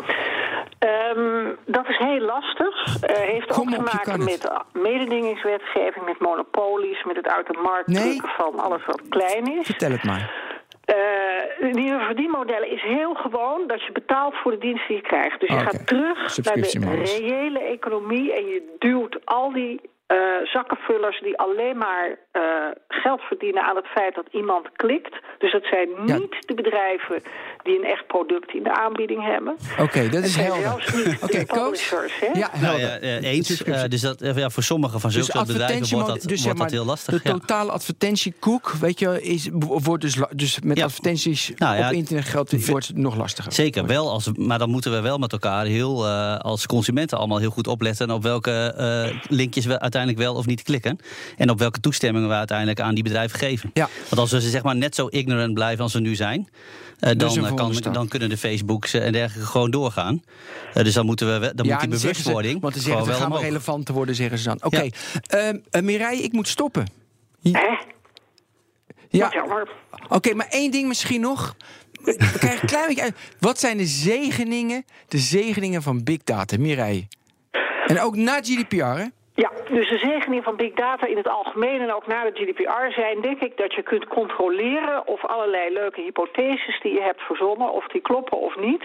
Um, 0.84 1.56
dat 1.66 1.88
is 1.88 1.98
heel 1.98 2.20
lastig. 2.20 2.86
Uh, 2.86 3.16
heeft 3.16 3.46
Kom 3.46 3.68
ook 3.68 3.78
op, 3.78 3.86
te 3.86 3.96
maken 3.96 4.24
met 4.24 4.50
mededingingswetgeving, 4.72 6.04
met 6.04 6.18
monopolies, 6.18 7.04
met 7.04 7.16
het 7.16 7.28
uit 7.28 7.46
de 7.46 7.58
markt 7.62 7.86
nee. 7.86 8.20
van 8.22 8.58
alles 8.58 8.86
wat 8.86 9.02
klein 9.08 9.58
is. 9.58 9.66
Vertel 9.66 9.90
het 9.90 10.04
maar. 10.04 10.50
Uh, 10.86 11.72
nieuwe 11.72 12.00
verdienmodellen 12.00 12.70
is 12.70 12.82
heel 12.82 13.14
gewoon 13.14 13.66
dat 13.66 13.82
je 13.82 13.92
betaalt 13.92 14.34
voor 14.34 14.50
de 14.50 14.58
dienst 14.58 14.88
die 14.88 14.96
je 14.96 15.02
krijgt. 15.02 15.40
Dus 15.40 15.48
je 15.48 15.54
okay. 15.54 15.66
gaat 15.66 15.86
terug 15.86 16.44
naar 16.44 16.96
de 16.96 17.18
reële 17.18 17.58
economie 17.58 18.32
en 18.34 18.46
je 18.46 18.76
duwt 18.78 19.18
al 19.24 19.52
die 19.52 19.80
uh, 20.12 20.46
zakkenvullers 20.46 21.20
die 21.20 21.38
alleen 21.38 21.76
maar 21.76 22.08
uh, 22.32 22.42
geld 22.88 23.20
verdienen 23.20 23.62
aan 23.62 23.76
het 23.76 23.86
feit 23.86 24.14
dat 24.14 24.26
iemand 24.30 24.66
klikt. 24.72 25.14
Dus 25.38 25.52
dat 25.52 25.64
zijn 25.64 25.88
niet 26.04 26.34
ja. 26.34 26.40
de 26.46 26.54
bedrijven 26.54 27.22
die 27.62 27.78
een 27.78 27.84
echt 27.84 28.06
product 28.06 28.54
in 28.54 28.62
de 28.62 28.74
aanbieding 28.74 29.24
hebben. 29.24 29.56
Oké, 29.72 29.82
okay, 29.82 30.08
dat 30.08 30.24
is 30.24 30.36
helder. 30.36 30.72
Oké, 31.22 31.24
okay, 31.24 31.44
publishers. 31.44 32.20
Hè? 32.20 32.38
Ja, 32.38 32.50
nou, 32.60 32.80
ja, 32.80 32.98
eens. 32.98 33.64
Uh, 33.64 33.82
dus 33.88 34.00
dat, 34.00 34.20
ja, 34.34 34.50
voor 34.50 34.62
sommige 34.62 34.98
van 34.98 35.10
zulke 35.10 35.38
dus 35.38 35.46
bedrijven 35.46 35.88
wordt 35.90 36.08
dat, 36.08 36.22
dus, 36.22 36.44
wordt 36.44 36.58
dat 36.58 36.70
heel 36.70 36.84
lastig. 36.84 37.22
De 37.22 37.30
totale 37.30 37.70
advertentiekoek, 37.72 38.70
weet 38.70 38.98
je, 38.98 39.22
is, 39.22 39.48
wordt 39.52 40.02
dus, 40.02 40.16
dus 40.30 40.60
met 40.60 40.76
ja. 40.76 40.84
advertenties 40.84 41.52
nou, 41.56 41.84
op 41.84 41.92
internet 41.92 42.24
geld 42.24 42.66
wordt 42.66 42.86
het 42.86 42.96
nog 42.96 43.16
lastiger. 43.16 43.52
Zeker, 43.52 43.86
wel 43.86 44.10
als, 44.10 44.30
maar 44.32 44.58
dan 44.58 44.70
moeten 44.70 44.92
we 44.92 45.00
wel 45.00 45.18
met 45.18 45.32
elkaar 45.32 45.64
heel, 45.64 46.06
als 46.38 46.66
consumenten 46.66 47.18
allemaal 47.18 47.38
heel 47.38 47.50
goed 47.50 47.66
opletten 47.66 48.10
op 48.10 48.22
welke 48.22 48.74
linkjes 49.28 49.66
we 49.66 49.70
uiteindelijk 49.70 50.01
uiteindelijk 50.02 50.18
wel 50.18 50.34
of 50.34 50.46
niet 50.46 50.62
klikken. 50.62 50.98
En 51.36 51.50
op 51.50 51.58
welke 51.58 51.80
toestemmingen 51.80 52.28
we 52.28 52.34
uiteindelijk 52.34 52.80
aan 52.80 52.94
die 52.94 53.02
bedrijven 53.02 53.38
geven. 53.38 53.70
Ja. 53.74 53.88
Want 54.08 54.20
als 54.20 54.30
we 54.30 54.40
zeg 54.40 54.62
maar 54.62 54.76
net 54.76 54.94
zo 54.94 55.06
ignorant 55.08 55.54
blijven 55.54 55.82
als 55.82 55.92
we 55.92 56.00
nu 56.00 56.14
zijn. 56.14 56.48
Uh, 57.00 57.10
dan, 57.16 57.38
uh, 57.38 57.54
kan, 57.54 57.74
dan 57.92 58.08
kunnen 58.08 58.28
de 58.28 58.36
Facebooks 58.36 58.94
en 58.94 59.12
dergelijke 59.12 59.50
gewoon 59.50 59.70
doorgaan. 59.70 60.22
Uh, 60.74 60.84
dus 60.84 60.94
dan 60.94 61.06
moeten 61.06 61.40
we 61.40 61.54
dan 61.54 61.66
ja, 61.66 61.72
moet 61.72 61.90
die 61.90 62.00
bewustwording. 62.00 62.54
Ze, 62.54 62.60
want 62.60 62.74
ze 62.74 62.80
zeggen, 62.80 63.06
we 63.06 63.12
gaan 63.12 63.30
wel 63.30 63.40
relevant 63.40 63.86
te 63.86 63.92
worden, 63.92 64.14
zeggen 64.14 64.38
ze 64.38 64.44
dan. 64.44 64.56
Oké, 64.56 64.66
okay. 64.66 64.92
ja. 65.28 65.52
Ehm, 65.70 65.84
Mireille, 65.84 66.22
ik 66.22 66.32
moet 66.32 66.48
stoppen. 66.48 66.86
Ja. 67.40 67.78
ja. 69.08 69.26
Oké, 69.26 70.14
okay, 70.14 70.32
maar 70.32 70.46
één 70.50 70.70
ding 70.70 70.88
misschien 70.88 71.20
nog. 71.20 71.56
We 72.04 72.16
krijgen 72.16 72.60
een 72.62 72.68
klein 72.68 72.86
beetje 72.86 73.02
uit. 73.02 73.16
Wat 73.38 73.60
zijn 73.60 73.76
de 73.76 73.86
zegeningen, 73.86 74.84
de 75.08 75.18
zegeningen 75.18 75.82
van 75.82 76.04
Big 76.04 76.24
Data, 76.24 76.58
Mireille? 76.58 77.06
En 77.86 78.00
ook 78.00 78.16
na 78.16 78.40
GDPR, 78.42 78.84
hè? 78.84 79.04
Ja, 79.42 79.50
dus 79.70 79.88
de 79.88 79.98
zegeningen 79.98 80.42
van 80.42 80.56
big 80.56 80.72
data 80.72 81.06
in 81.06 81.16
het 81.16 81.28
algemeen 81.28 81.80
en 81.80 81.92
ook 81.92 82.06
na 82.06 82.24
de 82.24 82.30
GDPR 82.34 83.00
zijn 83.00 83.20
denk 83.20 83.40
ik 83.40 83.56
dat 83.56 83.74
je 83.74 83.82
kunt 83.82 84.06
controleren 84.06 85.06
of 85.06 85.24
allerlei 85.24 85.72
leuke 85.72 86.00
hypotheses 86.00 86.80
die 86.80 86.92
je 86.92 87.02
hebt 87.02 87.20
verzonnen, 87.20 87.72
of 87.72 87.86
die 87.86 88.00
kloppen 88.00 88.38
of 88.38 88.56
niet. 88.56 88.82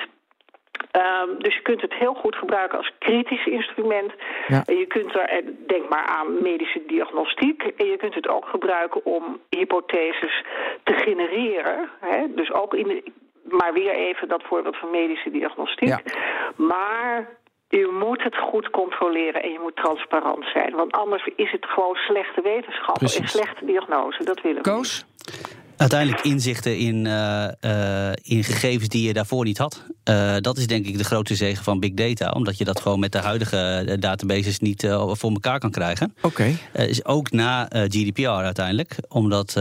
Um, 0.92 1.40
dus 1.40 1.54
je 1.56 1.62
kunt 1.62 1.82
het 1.82 1.94
heel 1.94 2.14
goed 2.14 2.36
gebruiken 2.36 2.78
als 2.78 2.92
kritisch 3.00 3.46
instrument. 3.46 4.12
Ja. 4.48 4.64
En 4.66 4.78
je 4.78 4.86
kunt 4.86 5.16
er, 5.16 5.44
denk 5.68 5.90
maar 5.90 6.06
aan 6.06 6.42
medische 6.42 6.84
diagnostiek. 6.88 7.64
En 7.64 7.86
je 7.86 7.98
kunt 7.98 8.14
het 8.14 8.28
ook 8.28 8.46
gebruiken 8.46 9.06
om 9.06 9.40
hypotheses 9.50 10.44
te 10.84 10.94
genereren. 10.94 11.90
Hè? 12.00 12.34
Dus 12.36 12.52
ook 12.52 12.74
in 12.74 12.88
de, 12.88 13.04
maar 13.44 13.74
weer 13.74 13.94
even 13.94 14.28
dat 14.28 14.44
voorbeeld 14.44 14.78
van 14.78 14.90
medische 14.90 15.32
diagnostiek. 15.32 15.88
Ja. 15.88 16.02
Maar 16.56 17.38
je 17.70 17.98
moet 18.06 18.24
het 18.24 18.36
goed 18.38 18.70
controleren 18.70 19.44
en 19.44 19.52
je 19.52 19.60
moet 19.60 19.76
transparant 19.76 20.46
zijn. 20.54 20.76
Want 20.76 20.92
anders 20.92 21.30
is 21.36 21.52
het 21.52 21.66
gewoon 21.66 21.96
slechte 21.96 22.42
wetenschap 22.42 23.02
en 23.02 23.08
slechte 23.28 23.66
diagnose. 23.66 24.24
Dat 24.24 24.42
willen 24.42 24.64
we 24.64 24.70
niet. 24.72 25.06
Uiteindelijk 25.78 26.24
inzichten 26.24 26.78
in, 26.78 27.06
eh, 27.06 28.10
eh, 28.10 28.14
in 28.22 28.44
gegevens 28.44 28.88
die 28.90 29.08
je 29.08 29.14
daarvoor 29.14 29.46
niet 29.46 29.58
had. 29.58 29.84
Eh, 30.04 30.36
dat 30.40 30.58
is 30.58 30.68
denk 30.68 30.86
ik 30.86 30.98
de 30.98 31.04
grote 31.04 31.36
zegen 31.36 31.64
van 31.64 31.80
big 31.80 31.94
data. 31.94 32.30
Omdat 32.32 32.58
je 32.58 32.64
dat 32.64 32.80
gewoon 32.82 33.00
met 33.00 33.12
de 33.12 33.18
huidige 33.18 33.96
databases 34.00 34.60
niet 34.60 34.88
voor 35.12 35.32
elkaar 35.32 35.60
kan 35.60 35.72
krijgen. 35.72 36.14
Oké. 36.22 36.58
Is 36.74 37.06
ook 37.06 37.32
na 37.32 37.68
GDPR 37.72 38.28
uiteindelijk. 38.28 38.96
Omdat 39.08 39.54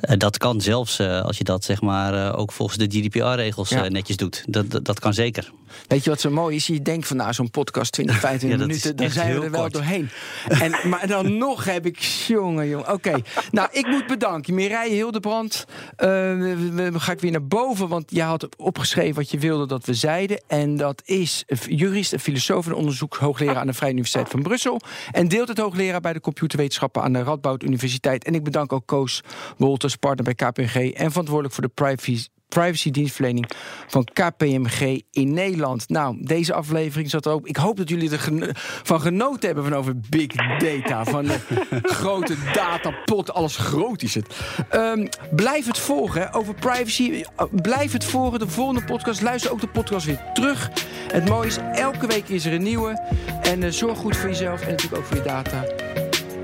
dat 0.00 0.38
kan 0.38 0.60
zelfs 0.60 1.00
als 1.00 1.38
je 1.38 1.44
dat 1.44 1.64
zeg 1.64 1.80
maar 1.80 2.36
ook 2.36 2.52
volgens 2.52 2.78
de 2.78 2.98
GDPR-regels 2.98 3.68
Ja. 3.68 3.88
netjes 3.88 4.16
doet. 4.16 4.44
Dat, 4.46 4.70
dat, 4.70 4.84
dat 4.84 5.00
kan 5.00 5.14
zeker. 5.14 5.52
Weet 5.86 6.04
je 6.04 6.10
wat 6.10 6.20
zo 6.20 6.30
mooi 6.30 6.56
is? 6.56 6.66
Je 6.66 6.82
denkt 6.82 7.06
van 7.06 7.16
nou, 7.16 7.32
zo'n 7.32 7.50
podcast 7.50 7.92
20, 7.92 8.20
25 8.20 8.58
Ja, 8.60 8.66
dat 8.66 8.76
is 8.76 8.82
minuten, 8.82 9.04
dan 9.04 9.14
zijn 9.14 9.38
we 9.38 9.44
er 9.44 9.50
wel 9.50 9.60
kort. 9.60 9.72
doorheen. 9.72 10.08
En, 10.48 10.88
maar 10.88 11.06
dan 11.06 11.36
nog 11.46 11.64
heb 11.64 11.86
ik, 11.86 11.98
jongen, 11.98 12.68
jongen. 12.68 12.92
Oké, 12.92 13.14
nou, 13.50 13.68
ik 13.72 13.86
moet 13.86 14.06
bedanken. 14.06 14.54
Mireille 14.54 14.93
Hildebrand, 14.94 15.64
eh, 15.96 16.08
we- 16.08 16.70
we- 16.92 17.00
ga 17.00 17.12
ik 17.12 17.20
weer 17.20 17.30
naar 17.30 17.46
boven, 17.46 17.88
want 17.88 18.10
jij 18.10 18.24
had 18.24 18.56
opgeschreven 18.56 19.14
wat 19.14 19.30
je 19.30 19.38
wilde 19.38 19.66
dat 19.66 19.84
we 19.84 19.94
zeiden. 19.94 20.42
En 20.46 20.76
dat 20.76 21.02
is 21.04 21.44
jurist 21.68 22.12
en 22.12 22.20
filosoof 22.20 22.66
en 22.66 22.74
onderzoekshoogleraar 22.74 23.56
aan 23.56 23.66
de 23.66 23.72
Vrije 23.72 23.92
Universiteit 23.92 24.28
van 24.28 24.42
Brussel. 24.42 24.80
En 25.12 25.28
deelt 25.28 25.48
het 25.48 25.58
hoogleraar 25.58 26.00
bij 26.00 26.12
de 26.12 26.20
computerwetenschappen 26.20 27.02
aan 27.02 27.12
de 27.12 27.22
Radboud 27.22 27.62
Universiteit. 27.62 28.24
En 28.24 28.34
ik 28.34 28.44
bedank 28.44 28.72
ook 28.72 28.86
Koos 28.86 29.20
Wolters, 29.56 29.96
partner 29.96 30.24
bij 30.24 30.48
KPMG 30.50 30.92
en 30.92 31.10
verantwoordelijk 31.10 31.54
voor 31.54 31.62
de 31.64 31.70
privacy 31.74 32.26
privacy-dienstverlening 32.48 33.50
van 33.86 34.04
KPMG 34.04 35.00
in 35.10 35.32
Nederland. 35.32 35.88
Nou, 35.88 36.16
deze 36.20 36.54
aflevering 36.54 37.10
zat 37.10 37.26
er 37.26 37.32
ook. 37.32 37.46
Ik 37.46 37.56
hoop 37.56 37.76
dat 37.76 37.88
jullie 37.88 38.10
ervan 38.10 38.48
van 38.82 39.00
genoten 39.00 39.46
hebben 39.46 39.64
van 39.64 39.74
over 39.74 40.00
big 40.08 40.26
data, 40.58 41.04
van 41.04 41.24
de 41.24 41.38
grote 41.82 42.34
datapot, 42.52 43.32
alles 43.32 43.56
groot 43.56 44.02
is 44.02 44.14
het. 44.14 44.36
Ehm, 44.70 45.06
blijf 45.30 45.66
het 45.66 45.78
volgen 45.78 46.20
hè, 46.20 46.34
over 46.34 46.54
privacy. 46.54 47.24
Blijf 47.50 47.92
het 47.92 48.04
volgen. 48.04 48.38
De 48.38 48.48
volgende 48.48 48.84
podcast. 48.84 49.22
Luister 49.22 49.52
ook 49.52 49.60
de 49.60 49.68
podcast 49.68 50.06
weer 50.06 50.20
terug. 50.32 50.70
Het 51.12 51.28
mooie 51.28 51.46
is, 51.46 51.56
elke 51.72 52.06
week 52.06 52.28
is 52.28 52.44
er 52.44 52.52
een 52.52 52.62
nieuwe. 52.62 53.00
En 53.42 53.62
eh, 53.62 53.70
zorg 53.70 53.98
goed 53.98 54.16
voor 54.16 54.28
jezelf 54.28 54.60
en 54.62 54.70
natuurlijk 54.70 55.02
ook 55.02 55.06
voor 55.06 55.16
je 55.16 55.22
data. 55.22 55.64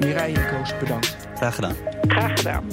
Mireille 0.00 0.38
en 0.38 0.56
Koos, 0.56 0.78
bedankt. 0.78 1.16
Graag 1.34 1.54
gedaan. 1.54 1.76
Graag 2.08 2.36
gedaan. 2.36 2.64